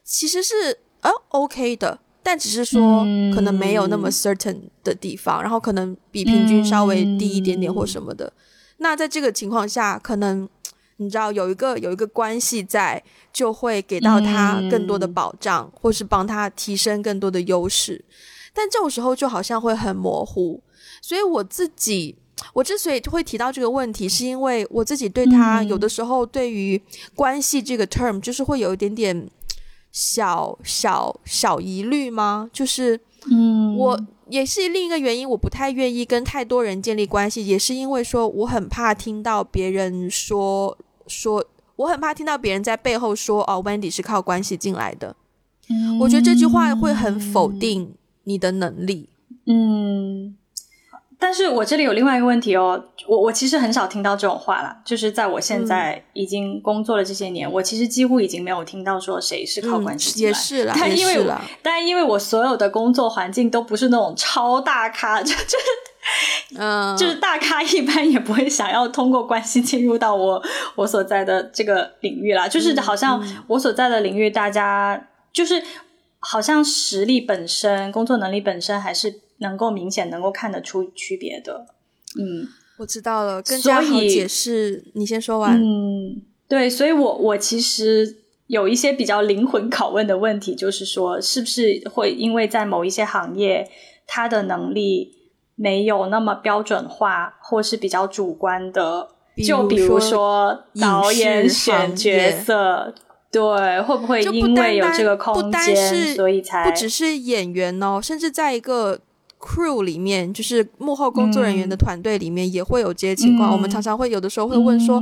[0.04, 3.00] 其实是呃 OK 的，但只是说
[3.34, 8.32] 可能没有那么 certain 的地方，然后可能比平均稍微低一点点或什么的。
[8.76, 10.48] 那在这个情况下，可能
[10.98, 13.02] 你知道有一个有一个关系在，
[13.32, 18.04] 就会给到他更多的保障，或是帮他提升更多的优势。
[18.54, 20.62] 但这种时候就好像会很模糊，
[21.02, 22.18] 所以我自己。
[22.52, 26.80] 我之所以会提到这个问题，是因为我自己对他有的时候对于
[27.14, 29.28] 关系这个 term 就是会有一点点
[29.90, 32.50] 小小小疑虑吗？
[32.52, 40.76] 就是，嗯，我也是另一个原因，我不太愿意跟太多人建立关系，也是因为说我很怕听到别人说
[41.06, 41.42] 说，
[41.76, 45.16] 我很怕听到别人在背后说哦，Wendy 是靠关系进来的。
[45.70, 49.08] 嗯，我觉得这句话会很否定你的能力。
[49.46, 50.36] 嗯。
[51.18, 61.26] 但是我这里有另外一个问题哦，我我其实很少听到这种话了，就是在我现在已经工作了这些年，我其实几乎已经没有听到说谁是靠关系也是了，但因为
[61.62, 65.58] 但因为我所有的工作环境都不是那种超大咖， 就就
[66.56, 70.40] 嗯，就是大咖一般也不会想要通过关系进入到我
[70.76, 72.46] 我所在的这个领域啦。
[72.46, 75.60] 就是好像我所在的领域，大家就是
[76.20, 81.66] 好像实力本身、工作能力本身还是能够明显能够看得出区别的。
[82.18, 84.84] 嗯，我知道了，更加好解释。
[84.94, 85.60] 你先说完。
[85.60, 88.16] 嗯，对，所以我我其实
[88.46, 93.68] 有一些比较灵魂拷问的问题，就是说，是不是会因为在某一些行业，
[94.06, 95.12] 他的能力
[95.56, 99.08] 没有那么标准化，或是比较主观的？
[99.46, 102.94] 就比如说导演选角色，
[103.30, 109.00] 对，会不会因为有这个空间，所以才不只是演员哦，甚至在一个。
[109.38, 113.52] Crew 里面就是幕后工作人员的团队里面也会有这些情况。
[113.52, 114.98] 我们常常会有的时候会问说，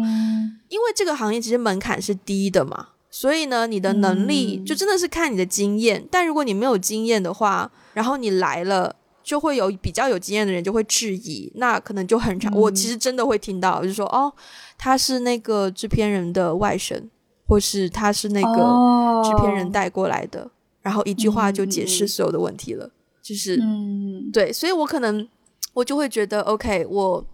[0.69, 6.07] 因为这个行业其实门槛是低的嘛，所以呢，你的能力就真的是看你的经验。
[6.11, 12.53] 但如果你没有经验的话，然后你来了，就会有比较有经验的人就会质疑，那可能就很长。
[12.55, 14.33] 我其实真的会听到，就是说，哦，
[14.77, 17.01] 他是那个制片人的外甥，
[17.47, 20.51] 或是他是那个制片人带过来的，
[20.83, 22.91] 然后一句话就解释所有的问题了。
[23.25, 25.27] 就是，嗯，对，所以我可能
[25.73, 27.25] 我就会觉得，OK，我，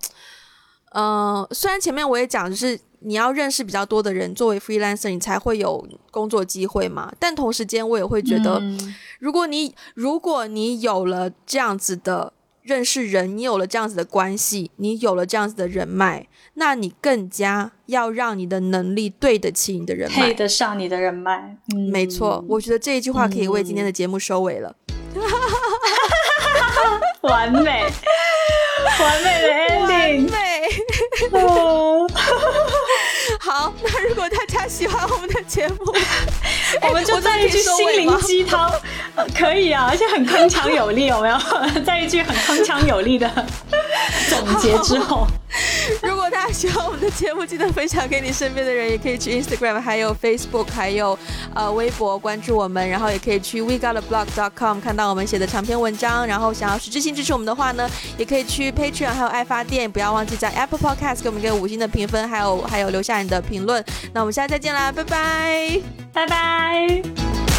[0.92, 7.12] 呃，虽然前面我也讲，就是你要认识比较多的人，作为 freelancer，你才会有工作机会嘛。
[7.18, 8.62] 但同时间，我也会觉得，
[9.18, 12.32] 如果你如果你有了这样子的
[12.62, 21.56] 认识人，你有了这样子的关系，你有了这样子的人脉，那你更加要让你的能力对得起你的人脉，配得上你的人脉。
[21.74, 24.76] 嗯，没错，我觉得这一句话可以为今天的节目收尾了。
[27.22, 27.84] 完美
[29.00, 30.34] 完美的 ending 完美。
[33.52, 35.76] 好，那如果大家喜欢我们的节目，
[36.86, 38.70] 我们就再一句心灵鸡汤，
[39.36, 41.36] 可以啊，而且很铿锵有力，有没有？
[41.84, 43.28] 在一句很铿锵有力的
[44.30, 45.26] 总结之后。
[46.00, 51.18] 如果大家喜欢我们的节目，记得分享给你身边的人，也可以去 Instagram、还有 Facebook、还有
[51.52, 56.24] 呃微博关注我们，然后也可以去 WeGotABlog.com 看到我们写的长篇文章。
[56.24, 63.84] 然后想要实质性支持我们的话呢，也可以去 Patreon 还有爱发电，不要忘记在 Apple Podcast 给我们一个五星的评分，还有还有留下你评论。
[64.12, 65.80] 那我们下次再见啦，拜拜，
[66.12, 67.49] 拜拜。